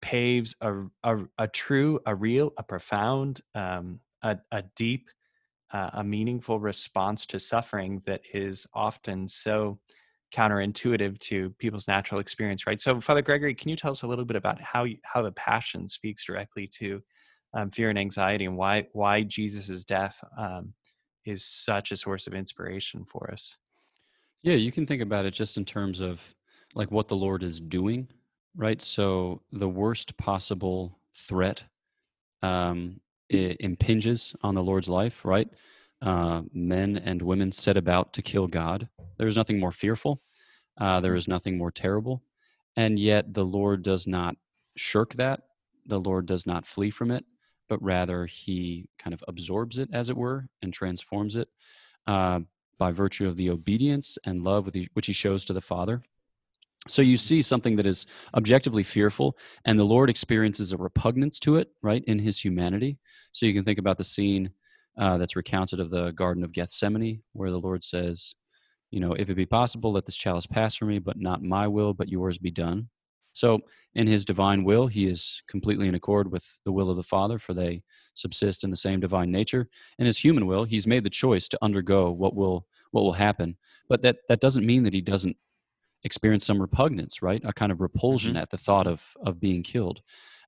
paves 0.00 0.56
a, 0.60 0.84
a, 1.02 1.18
a, 1.38 1.48
true, 1.48 2.00
a 2.06 2.14
real, 2.14 2.52
a 2.58 2.62
profound, 2.62 3.40
um, 3.54 4.00
a, 4.22 4.38
a 4.52 4.62
deep, 4.76 5.08
uh, 5.72 5.90
a 5.94 6.04
meaningful 6.04 6.60
response 6.60 7.26
to 7.26 7.40
suffering 7.40 8.02
that 8.06 8.20
is 8.32 8.66
often 8.74 9.28
so 9.28 9.78
counterintuitive 10.34 11.18
to 11.20 11.50
people's 11.58 11.88
natural 11.88 12.20
experience, 12.20 12.66
right? 12.66 12.80
So, 12.80 13.00
Father 13.00 13.22
Gregory, 13.22 13.54
can 13.54 13.70
you 13.70 13.76
tell 13.76 13.90
us 13.90 14.02
a 14.02 14.06
little 14.06 14.24
bit 14.24 14.36
about 14.36 14.60
how 14.60 14.84
you, 14.84 14.98
how 15.04 15.22
the 15.22 15.32
passion 15.32 15.88
speaks 15.88 16.24
directly 16.24 16.68
to 16.78 17.02
um, 17.54 17.70
fear 17.70 17.88
and 17.88 17.98
anxiety, 17.98 18.44
and 18.46 18.56
why 18.56 18.86
why 18.92 19.22
Jesus's 19.22 19.84
death 19.84 20.22
um, 20.36 20.74
is 21.24 21.44
such 21.44 21.92
a 21.92 21.96
source 21.96 22.26
of 22.26 22.34
inspiration 22.34 23.04
for 23.04 23.30
us. 23.30 23.56
Yeah, 24.42 24.54
you 24.54 24.72
can 24.72 24.86
think 24.86 25.02
about 25.02 25.24
it 25.24 25.32
just 25.32 25.56
in 25.56 25.64
terms 25.64 26.00
of 26.00 26.34
like 26.74 26.90
what 26.90 27.08
the 27.08 27.16
Lord 27.16 27.42
is 27.42 27.60
doing, 27.60 28.08
right? 28.56 28.80
So 28.80 29.42
the 29.52 29.68
worst 29.68 30.16
possible 30.16 30.98
threat 31.14 31.64
um, 32.42 33.00
impinges 33.30 34.36
on 34.42 34.54
the 34.54 34.62
Lord's 34.62 34.88
life, 34.88 35.24
right? 35.24 35.48
Uh, 36.02 36.42
men 36.52 36.98
and 36.98 37.22
women 37.22 37.52
set 37.52 37.76
about 37.76 38.12
to 38.12 38.22
kill 38.22 38.46
God. 38.46 38.88
There 39.16 39.28
is 39.28 39.36
nothing 39.36 39.58
more 39.58 39.72
fearful. 39.72 40.20
Uh, 40.78 41.00
there 41.00 41.14
is 41.14 41.28
nothing 41.28 41.56
more 41.56 41.70
terrible. 41.70 42.22
And 42.76 42.98
yet 42.98 43.32
the 43.32 43.44
Lord 43.44 43.82
does 43.82 44.06
not 44.06 44.36
shirk 44.76 45.14
that. 45.14 45.40
The 45.86 46.00
Lord 46.00 46.26
does 46.26 46.46
not 46.46 46.66
flee 46.66 46.90
from 46.90 47.10
it 47.10 47.24
but 47.74 47.82
rather 47.82 48.24
he 48.24 48.88
kind 49.00 49.12
of 49.12 49.24
absorbs 49.26 49.78
it, 49.78 49.88
as 49.92 50.08
it 50.08 50.16
were, 50.16 50.46
and 50.62 50.72
transforms 50.72 51.34
it 51.34 51.48
uh, 52.06 52.38
by 52.78 52.92
virtue 52.92 53.26
of 53.26 53.36
the 53.36 53.50
obedience 53.50 54.16
and 54.24 54.44
love 54.44 54.70
which 54.92 55.06
he 55.08 55.12
shows 55.12 55.44
to 55.44 55.52
the 55.52 55.60
Father. 55.60 56.00
So 56.86 57.02
you 57.02 57.16
see 57.16 57.42
something 57.42 57.74
that 57.74 57.86
is 57.86 58.06
objectively 58.32 58.84
fearful, 58.84 59.36
and 59.64 59.76
the 59.76 59.82
Lord 59.82 60.08
experiences 60.08 60.72
a 60.72 60.76
repugnance 60.76 61.40
to 61.40 61.56
it, 61.56 61.70
right, 61.82 62.04
in 62.04 62.20
his 62.20 62.38
humanity. 62.38 62.96
So 63.32 63.44
you 63.44 63.54
can 63.54 63.64
think 63.64 63.80
about 63.80 63.98
the 63.98 64.04
scene 64.04 64.52
uh, 64.96 65.18
that's 65.18 65.34
recounted 65.34 65.80
of 65.80 65.90
the 65.90 66.12
Garden 66.12 66.44
of 66.44 66.52
Gethsemane, 66.52 67.24
where 67.32 67.50
the 67.50 67.58
Lord 67.58 67.82
says, 67.82 68.36
you 68.92 69.00
know, 69.00 69.14
if 69.14 69.28
it 69.28 69.34
be 69.34 69.46
possible, 69.46 69.90
let 69.90 70.06
this 70.06 70.14
chalice 70.14 70.46
pass 70.46 70.76
from 70.76 70.90
me, 70.90 71.00
but 71.00 71.18
not 71.18 71.42
my 71.42 71.66
will, 71.66 71.92
but 71.92 72.08
yours 72.08 72.38
be 72.38 72.52
done. 72.52 72.88
So, 73.34 73.60
in 73.94 74.06
his 74.06 74.24
divine 74.24 74.64
will, 74.64 74.86
he 74.86 75.06
is 75.06 75.42
completely 75.48 75.88
in 75.88 75.94
accord 75.94 76.32
with 76.32 76.58
the 76.64 76.72
will 76.72 76.88
of 76.88 76.96
the 76.96 77.02
Father, 77.02 77.38
for 77.38 77.52
they 77.52 77.82
subsist 78.14 78.64
in 78.64 78.70
the 78.70 78.76
same 78.76 79.00
divine 79.00 79.30
nature. 79.30 79.68
In 79.98 80.06
his 80.06 80.18
human 80.18 80.46
will, 80.46 80.64
he's 80.64 80.86
made 80.86 81.04
the 81.04 81.10
choice 81.10 81.48
to 81.48 81.58
undergo 81.60 82.10
what 82.10 82.34
will 82.34 82.66
what 82.92 83.02
will 83.02 83.12
happen. 83.12 83.56
But 83.88 84.02
that 84.02 84.18
that 84.28 84.40
doesn't 84.40 84.64
mean 84.64 84.84
that 84.84 84.94
he 84.94 85.02
doesn't 85.02 85.36
experience 86.04 86.46
some 86.46 86.60
repugnance, 86.60 87.22
right? 87.22 87.42
A 87.44 87.52
kind 87.52 87.72
of 87.72 87.80
repulsion 87.80 88.34
mm-hmm. 88.34 88.42
at 88.42 88.50
the 88.50 88.56
thought 88.56 88.86
of 88.86 89.16
of 89.22 89.40
being 89.40 89.62
killed. 89.62 90.00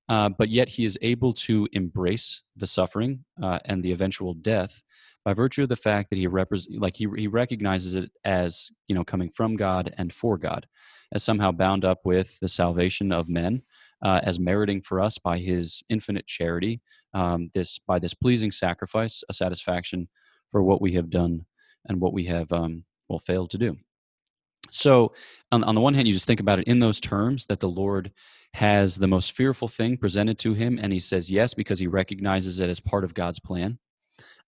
Uh, 0.09 0.29
but 0.29 0.49
yet 0.49 0.69
he 0.69 0.85
is 0.85 0.97
able 1.03 1.33
to 1.33 1.69
embrace 1.73 2.43
the 2.57 2.67
suffering 2.67 3.25
uh, 3.43 3.59
and 3.65 3.83
the 3.83 3.91
eventual 3.91 4.35
death 4.35 4.83
by 5.27 5.35
virtue 5.35 5.65
of 5.65 5.69
the 5.69 5.75
fact 5.75 6.09
that 6.11 6.19
he 6.19 6.29
represents, 6.29 6.79
like 6.79 6.95
he 6.95 7.09
he 7.17 7.27
recognizes 7.27 7.97
it 7.97 8.13
as 8.25 8.71
you 8.87 8.95
know 8.95 9.03
coming 9.03 9.29
from 9.29 9.57
God 9.57 9.93
and 9.99 10.13
for 10.13 10.39
God 10.39 10.69
as 11.13 11.25
somehow 11.25 11.51
bound 11.51 11.85
up 11.85 12.01
with 12.05 12.39
the 12.41 12.49
salvation 12.49 13.11
of 13.11 13.29
men, 13.29 13.63
uh, 14.05 14.21
as 14.23 14.39
meriting 14.39 14.81
for 14.81 15.01
us 15.01 15.19
by 15.19 15.39
His 15.39 15.83
infinite 15.89 16.27
charity, 16.27 16.81
um, 17.13 17.51
this 17.55 17.81
by 17.81 17.99
this 17.99 18.15
pleasing 18.15 18.53
sacrifice, 18.53 19.25
a 19.29 19.33
satisfaction 19.33 20.09
for 20.53 20.63
what 20.63 20.81
we 20.81 20.93
have 20.93 21.11
done 21.11 21.45
and 21.89 22.01
what 22.01 22.13
we 22.13 22.27
have 22.27 22.53
um, 22.53 22.85
well 23.09 23.19
failed 23.19 23.51
to 23.51 23.59
do. 23.59 23.77
So, 24.71 25.13
on, 25.51 25.65
on 25.65 25.75
the 25.75 25.81
one 25.81 25.95
hand, 25.95 26.07
you 26.07 26.15
just 26.15 26.27
think 26.27 26.41
about 26.41 26.61
it 26.61 26.69
in 26.69 26.79
those 26.79 27.01
terms 27.01 27.47
that 27.47 27.61
the 27.61 27.69
Lord 27.69 28.13
has 28.55 28.97
the 28.97 29.09
most 29.09 29.33
fearful 29.33 29.67
thing 29.67 29.97
presented 29.97 30.39
to 30.39 30.55
him, 30.55 30.79
and 30.81 30.93
he 30.93 31.01
says 31.01 31.33
yes 31.33 31.53
because 31.53 31.81
he 31.81 31.89
recognizes 31.89 32.61
it 32.61 32.71
as 32.71 32.79
part 32.79 33.03
of 33.03 33.13
God's 33.13 33.41
plan. 33.41 33.79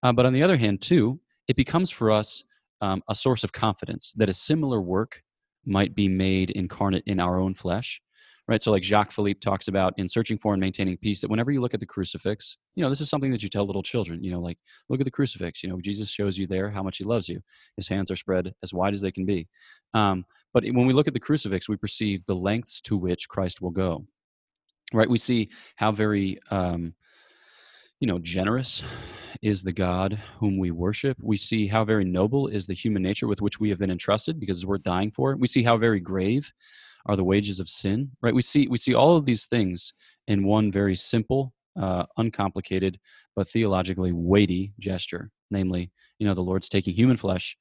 Uh, 0.02 0.12
but 0.12 0.26
on 0.26 0.32
the 0.32 0.42
other 0.42 0.56
hand, 0.56 0.80
too, 0.80 1.20
it 1.48 1.56
becomes 1.56 1.90
for 1.90 2.10
us 2.10 2.44
um, 2.80 3.02
a 3.08 3.14
source 3.14 3.44
of 3.44 3.52
confidence 3.52 4.12
that 4.16 4.28
a 4.28 4.32
similar 4.32 4.80
work 4.80 5.22
might 5.64 5.94
be 5.94 6.08
made 6.08 6.50
incarnate 6.50 7.02
in 7.06 7.20
our 7.20 7.38
own 7.38 7.54
flesh 7.54 8.00
right? 8.48 8.62
So, 8.62 8.70
like 8.72 8.82
Jacques 8.82 9.12
Philippe 9.12 9.40
talks 9.40 9.68
about 9.68 9.92
in 9.98 10.08
searching 10.08 10.38
for 10.38 10.54
and 10.54 10.60
maintaining 10.60 10.96
peace, 10.96 11.20
that 11.20 11.30
whenever 11.30 11.52
you 11.52 11.60
look 11.60 11.74
at 11.74 11.80
the 11.80 11.86
crucifix, 11.86 12.56
you 12.74 12.82
know, 12.82 12.88
this 12.88 13.00
is 13.00 13.10
something 13.10 13.30
that 13.30 13.42
you 13.42 13.48
tell 13.48 13.66
little 13.66 13.82
children, 13.82 14.24
you 14.24 14.32
know, 14.32 14.40
like, 14.40 14.58
look 14.88 15.00
at 15.00 15.04
the 15.04 15.10
crucifix. 15.10 15.62
You 15.62 15.68
know, 15.68 15.80
Jesus 15.80 16.10
shows 16.10 16.38
you 16.38 16.46
there 16.46 16.70
how 16.70 16.82
much 16.82 16.96
he 16.96 17.04
loves 17.04 17.28
you. 17.28 17.40
His 17.76 17.86
hands 17.86 18.10
are 18.10 18.16
spread 18.16 18.52
as 18.62 18.74
wide 18.74 18.94
as 18.94 19.02
they 19.02 19.12
can 19.12 19.26
be. 19.26 19.46
Um, 19.94 20.24
but 20.52 20.64
when 20.64 20.86
we 20.86 20.94
look 20.94 21.06
at 21.06 21.14
the 21.14 21.20
crucifix, 21.20 21.68
we 21.68 21.76
perceive 21.76 22.24
the 22.24 22.34
lengths 22.34 22.80
to 22.82 22.96
which 22.96 23.28
Christ 23.28 23.60
will 23.60 23.70
go, 23.70 24.06
right? 24.92 25.08
We 25.08 25.18
see 25.18 25.50
how 25.76 25.92
very, 25.92 26.38
um, 26.50 26.94
you 28.00 28.06
know, 28.06 28.18
generous 28.18 28.82
is 29.42 29.62
the 29.62 29.72
God 29.72 30.20
whom 30.38 30.58
we 30.58 30.70
worship. 30.70 31.16
We 31.22 31.36
see 31.36 31.66
how 31.66 31.84
very 31.84 32.04
noble 32.04 32.48
is 32.48 32.66
the 32.66 32.74
human 32.74 33.02
nature 33.02 33.26
with 33.26 33.42
which 33.42 33.60
we 33.60 33.70
have 33.70 33.78
been 33.78 33.90
entrusted 33.90 34.40
because 34.40 34.66
we're 34.66 34.78
dying 34.78 35.10
for. 35.10 35.36
We 35.36 35.46
see 35.46 35.62
how 35.62 35.76
very 35.76 36.00
grave 36.00 36.50
are 37.06 37.16
the 37.16 37.24
wages 37.24 37.58
of 37.58 37.68
sin 37.68 38.10
right 38.22 38.34
we 38.34 38.42
see 38.42 38.68
we 38.68 38.78
see 38.78 38.94
all 38.94 39.16
of 39.16 39.24
these 39.24 39.46
things 39.46 39.94
in 40.26 40.44
one 40.44 40.70
very 40.70 40.94
simple 40.94 41.52
uh, 41.80 42.04
uncomplicated 42.16 42.98
but 43.34 43.48
theologically 43.48 44.12
weighty 44.12 44.72
gesture 44.78 45.30
namely 45.50 45.90
you 46.18 46.26
know 46.26 46.34
the 46.34 46.40
lord's 46.40 46.68
taking 46.68 46.94
human 46.94 47.16
flesh 47.16 47.56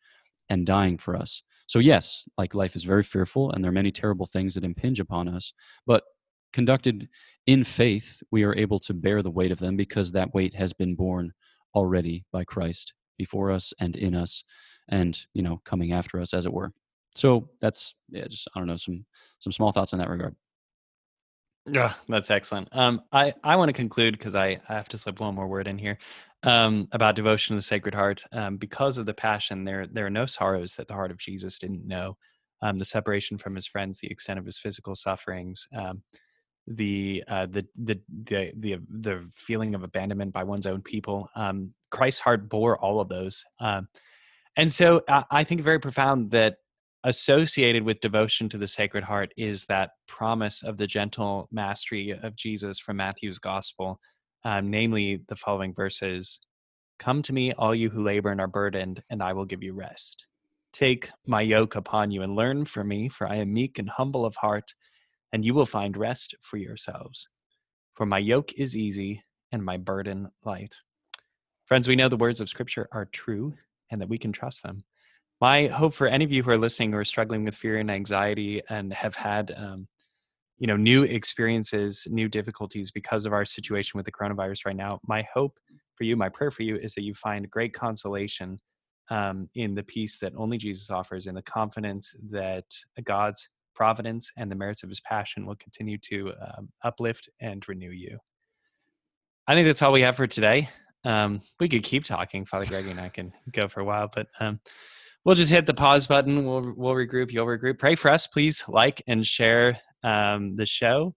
and 0.50 0.66
dying 0.66 0.98
for 0.98 1.16
us 1.16 1.44
so 1.68 1.80
yes 1.80 2.26
like 2.38 2.56
life 2.56 2.76
is 2.76 2.84
very 2.84 3.04
fearful 3.04 3.52
and 3.52 3.64
there 3.64 3.70
are 3.70 3.74
many 3.74 3.92
terrible 3.92 4.26
things 4.26 4.54
that 4.54 4.64
impinge 4.64 5.00
upon 5.00 5.28
us 5.28 5.54
but 5.86 6.04
conducted 6.54 7.08
in 7.46 7.64
faith 7.64 8.22
we 8.32 8.44
are 8.44 8.56
able 8.56 8.80
to 8.80 8.94
bear 8.94 9.22
the 9.22 9.32
weight 9.32 9.52
of 9.52 9.60
them 9.60 9.76
because 9.76 10.12
that 10.12 10.34
weight 10.34 10.54
has 10.54 10.74
been 10.74 10.96
borne 10.96 11.34
already 11.76 12.26
by 12.32 12.44
christ 12.44 12.94
before 13.18 13.52
us 13.52 13.74
and 13.80 13.96
in 13.96 14.16
us 14.16 14.44
and 14.90 15.26
you 15.34 15.42
know 15.42 15.62
coming 15.66 15.92
after 15.92 16.20
us 16.20 16.34
as 16.34 16.46
it 16.46 16.54
were 16.54 16.72
so 17.18 17.50
that's 17.60 17.96
yeah, 18.10 18.28
just 18.28 18.48
I 18.56 18.60
don't 18.60 18.68
know 18.68 18.78
some 18.78 19.04
some 19.40 19.52
small 19.52 19.72
thoughts 19.72 19.92
in 19.92 20.00
that 20.00 20.10
regard. 20.10 20.36
Yeah, 21.66 21.94
that's 22.08 22.32
excellent. 22.32 22.70
Um, 22.72 23.02
I 23.12 23.34
I 23.44 23.56
want 23.56 23.70
to 23.70 23.74
conclude 23.74 24.18
because 24.18 24.36
I, 24.36 24.60
I 24.70 24.76
have 24.76 24.88
to 24.90 24.98
slip 24.98 25.20
one 25.20 25.34
more 25.34 25.48
word 25.48 25.68
in 25.68 25.80
here 25.80 25.98
um, 26.44 26.88
about 26.92 27.16
devotion 27.16 27.56
to 27.56 27.58
the 27.58 27.64
Sacred 27.64 27.96
Heart. 27.96 28.24
Um, 28.32 28.58
because 28.58 29.00
of 29.00 29.08
the 29.08 29.16
passion, 29.16 29.66
there 29.66 29.88
there 29.88 30.06
are 30.06 30.12
no 30.12 30.28
sorrows 30.28 30.76
that 30.76 30.88
the 30.88 30.94
heart 30.94 31.10
of 31.10 31.18
Jesus 31.18 31.58
didn't 31.58 31.88
know. 31.88 32.18
Um, 32.62 32.78
the 32.78 32.86
separation 32.86 33.38
from 33.38 33.56
his 33.56 33.68
friends, 33.68 34.00
the 34.00 34.12
extent 34.12 34.40
of 34.40 34.46
his 34.46 34.60
physical 34.60 34.96
sufferings, 34.96 35.68
um, 35.76 36.04
the, 36.68 37.24
uh, 37.28 37.46
the 37.46 37.66
the 37.76 38.00
the 38.26 38.52
the 38.58 38.78
the 38.90 39.30
feeling 39.36 39.74
of 39.74 39.84
abandonment 39.84 40.34
by 40.34 40.44
one's 40.44 40.68
own 40.68 40.82
people. 40.82 41.30
Um, 41.36 41.74
Christ's 41.92 42.22
heart 42.22 42.50
bore 42.50 42.78
all 42.78 43.00
of 43.00 43.10
those, 43.10 43.44
um, 43.60 43.88
and 44.58 44.72
so 44.72 45.02
I, 45.08 45.24
I 45.32 45.44
think 45.44 45.62
very 45.62 45.80
profound 45.80 46.32
that 46.32 46.56
associated 47.04 47.84
with 47.84 48.02
devotion 48.02 48.50
to 48.50 48.58
the 48.58 48.68
Sacred 48.68 49.04
Heart 49.04 49.34
is 49.38 49.66
that 49.66 49.92
promise 50.08 50.64
of 50.64 50.78
the 50.78 50.88
gentle 50.88 51.48
mastery 51.52 52.12
of 52.12 52.36
Jesus 52.36 52.80
from 52.80 52.98
Matthew's 52.98 53.40
Gospel, 53.40 54.00
um, 54.44 54.70
namely 54.70 55.22
the 55.28 55.36
following 55.36 55.74
verses 55.74 56.40
Come 57.00 57.22
to 57.24 57.34
me, 57.34 57.54
all 57.54 57.76
you 57.76 57.90
who 57.90 58.04
labor 58.04 58.32
and 58.32 58.42
are 58.42 58.48
burdened, 58.48 59.04
and 59.10 59.22
I 59.22 59.34
will 59.34 59.46
give 59.46 59.62
you 59.62 59.74
rest. 59.74 60.26
Take 60.74 61.12
my 61.26 61.42
yoke 61.42 61.76
upon 61.76 62.12
you 62.12 62.24
and 62.24 62.36
learn 62.36 62.66
from 62.66 62.88
me, 62.88 63.08
for 63.08 63.28
I 63.28 63.36
am 63.36 63.54
meek 63.54 63.78
and 63.78 63.90
humble 63.90 64.26
of 64.26 64.36
heart, 64.36 64.74
and 65.34 65.46
you 65.46 65.54
will 65.54 65.66
find 65.66 65.98
rest 65.98 66.36
for 66.42 66.58
yourselves. 66.58 67.30
For 67.96 68.06
my 68.06 68.20
yoke 68.20 68.54
is 68.54 68.76
easy 68.76 69.24
and 69.52 69.64
my 69.64 69.78
burden 69.78 70.30
light. 70.44 70.76
Friends, 71.66 71.88
we 71.88 71.96
know 71.96 72.10
the 72.10 72.18
words 72.18 72.40
of 72.40 72.50
Scripture 72.50 72.88
are 72.92 73.06
true 73.06 73.54
and 73.92 74.02
that 74.02 74.10
we 74.10 74.18
can 74.18 74.32
trust 74.32 74.64
them 74.64 74.84
my 75.40 75.68
hope 75.68 75.94
for 75.94 76.08
any 76.08 76.26
of 76.26 76.32
you 76.32 76.42
who 76.42 76.52
are 76.52 76.58
listening 76.58 76.94
are 76.94 77.06
struggling 77.06 77.44
with 77.44 77.56
fear 77.56 77.78
and 77.78 77.92
anxiety 77.92 78.62
and 78.70 78.92
have 78.94 79.16
had 79.16 79.54
um, 79.56 79.88
you 80.58 80.68
know 80.68 80.76
new 80.76 81.04
experiences 81.04 82.08
new 82.10 82.28
difficulties 82.28 82.92
because 82.92 83.26
of 83.26 83.34
our 83.34 83.46
situation 83.46 83.98
with 83.98 84.06
the 84.06 84.12
coronavirus 84.12 84.66
right 84.66 84.76
now 84.76 85.00
my 85.08 85.26
hope 85.34 85.58
for 85.96 86.04
you 86.04 86.16
my 86.16 86.30
prayer 86.30 86.52
for 86.52 86.64
you 86.64 86.78
is 86.78 86.94
that 86.96 87.04
you 87.04 87.14
find 87.14 87.50
great 87.50 87.74
consolation 87.74 88.60
um, 89.10 89.50
in 89.56 89.76
the 89.76 89.84
peace 89.84 90.18
that 90.18 90.34
only 90.36 90.58
jesus 90.58 90.90
offers 90.90 91.28
in 91.28 91.36
the 91.36 91.42
confidence 91.44 92.16
that 92.32 92.66
god's 93.04 93.50
providence 93.78 94.32
and 94.38 94.52
the 94.52 94.56
merits 94.56 94.84
of 94.84 94.90
his 94.90 95.00
passion 95.02 95.46
will 95.46 95.56
continue 95.56 95.98
to 96.00 96.34
um, 96.42 96.70
uplift 96.84 97.30
and 97.40 97.68
renew 97.68 97.92
you 97.92 98.18
i 99.48 99.54
think 99.54 99.68
that's 99.68 99.82
all 99.82 99.92
we 99.92 100.02
have 100.02 100.16
for 100.18 100.28
today 100.28 100.68
um, 101.06 101.40
we 101.60 101.70
could 101.70 101.84
keep 101.84 102.04
talking 102.04 102.46
father 102.46 102.66
greg 102.66 102.88
and 102.88 103.00
i 103.00 103.10
can 103.10 103.32
go 103.52 103.68
for 103.68 103.82
a 103.82 103.86
while 103.86 104.10
but 104.14 104.28
um, 104.40 104.60
we'll 105.28 105.36
just 105.36 105.52
hit 105.52 105.66
the 105.66 105.74
pause 105.74 106.08
button. 106.08 106.46
We'll 106.46 106.74
we'll 106.76 106.94
regroup. 106.94 107.32
You'll 107.32 107.46
regroup. 107.46 107.78
Pray 107.78 107.96
for 107.96 108.10
us, 108.10 108.26
please. 108.26 108.64
Like 108.68 109.04
and 109.08 109.26
share 109.26 109.78
um, 110.02 110.56
the 110.56 110.66
show. 110.66 111.14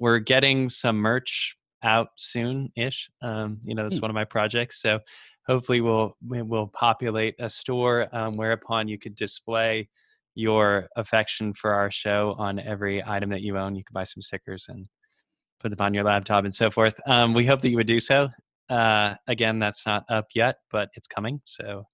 We're 0.00 0.20
getting 0.20 0.70
some 0.70 0.96
merch 0.96 1.54
out 1.82 2.08
soon 2.16 2.72
ish. 2.76 3.10
Um, 3.22 3.60
you 3.62 3.74
know, 3.74 3.84
that's 3.84 3.98
mm. 3.98 4.02
one 4.02 4.10
of 4.10 4.14
my 4.14 4.24
projects. 4.24 4.80
So 4.80 5.00
hopefully 5.46 5.82
we'll 5.82 6.16
we'll 6.22 6.68
populate 6.68 7.34
a 7.38 7.50
store 7.50 8.08
um, 8.12 8.38
whereupon 8.38 8.88
you 8.88 8.98
could 8.98 9.14
display 9.14 9.90
your 10.34 10.88
affection 10.96 11.54
for 11.54 11.72
our 11.72 11.90
show 11.90 12.34
on 12.38 12.58
every 12.58 13.02
item 13.04 13.30
that 13.30 13.42
you 13.42 13.58
own. 13.58 13.74
You 13.76 13.84
can 13.84 13.94
buy 13.94 14.04
some 14.04 14.20
stickers 14.20 14.66
and 14.68 14.88
put 15.60 15.70
them 15.70 15.80
on 15.80 15.94
your 15.94 16.04
laptop 16.04 16.44
and 16.44 16.54
so 16.54 16.70
forth. 16.70 16.94
Um, 17.06 17.34
we 17.34 17.46
hope 17.46 17.60
that 17.62 17.70
you 17.70 17.76
would 17.76 17.86
do 17.86 18.00
so. 18.00 18.28
Uh, 18.68 19.14
again, 19.26 19.58
that's 19.58 19.86
not 19.86 20.04
up 20.08 20.26
yet, 20.34 20.56
but 20.70 20.88
it's 20.94 21.06
coming. 21.06 21.40
So 21.44 21.86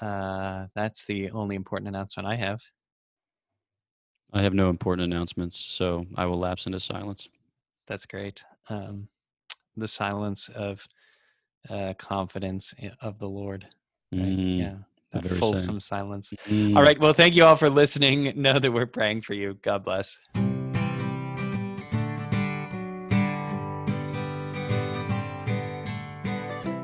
uh, 0.00 0.66
that's 0.74 1.04
the 1.06 1.30
only 1.30 1.56
important 1.56 1.88
announcement 1.88 2.26
I 2.26 2.36
have. 2.36 2.60
I 4.32 4.42
have 4.42 4.54
no 4.54 4.68
important 4.68 5.04
announcements, 5.04 5.58
so 5.58 6.04
I 6.16 6.26
will 6.26 6.38
lapse 6.38 6.66
into 6.66 6.80
silence. 6.80 7.28
That's 7.86 8.04
great. 8.04 8.44
Um, 8.68 9.08
the 9.76 9.88
silence 9.88 10.50
of 10.50 10.86
uh, 11.70 11.94
confidence 11.98 12.74
of 13.00 13.18
the 13.18 13.28
Lord. 13.28 13.66
Right? 14.12 14.22
Mm, 14.22 14.58
yeah. 14.58 14.74
That 15.12 15.26
fulsome 15.26 15.80
silence. 15.80 16.32
Mm. 16.46 16.76
All 16.76 16.82
right. 16.82 16.98
Well, 17.00 17.14
thank 17.14 17.34
you 17.34 17.44
all 17.44 17.56
for 17.56 17.70
listening. 17.70 18.32
Know 18.38 18.58
that 18.58 18.72
we're 18.72 18.86
praying 18.86 19.22
for 19.22 19.34
you. 19.34 19.58
God 19.62 19.84
bless. 19.84 20.18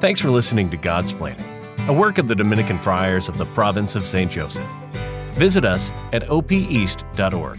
Thanks 0.01 0.21
for 0.21 0.31
listening 0.31 0.69
to 0.71 0.77
Godsplaining 0.77 1.55
a 1.89 1.93
work 1.93 2.19
of 2.19 2.29
the 2.29 2.35
Dominican 2.35 2.79
Friars 2.79 3.29
of 3.29 3.37
the 3.37 3.47
province 3.47 3.95
of 3.95 4.07
St. 4.07 4.31
Joseph. 4.31 4.67
Visit 5.35 5.65
us 5.65 5.91
at 6.13 6.23
opeast.org. 6.25 7.59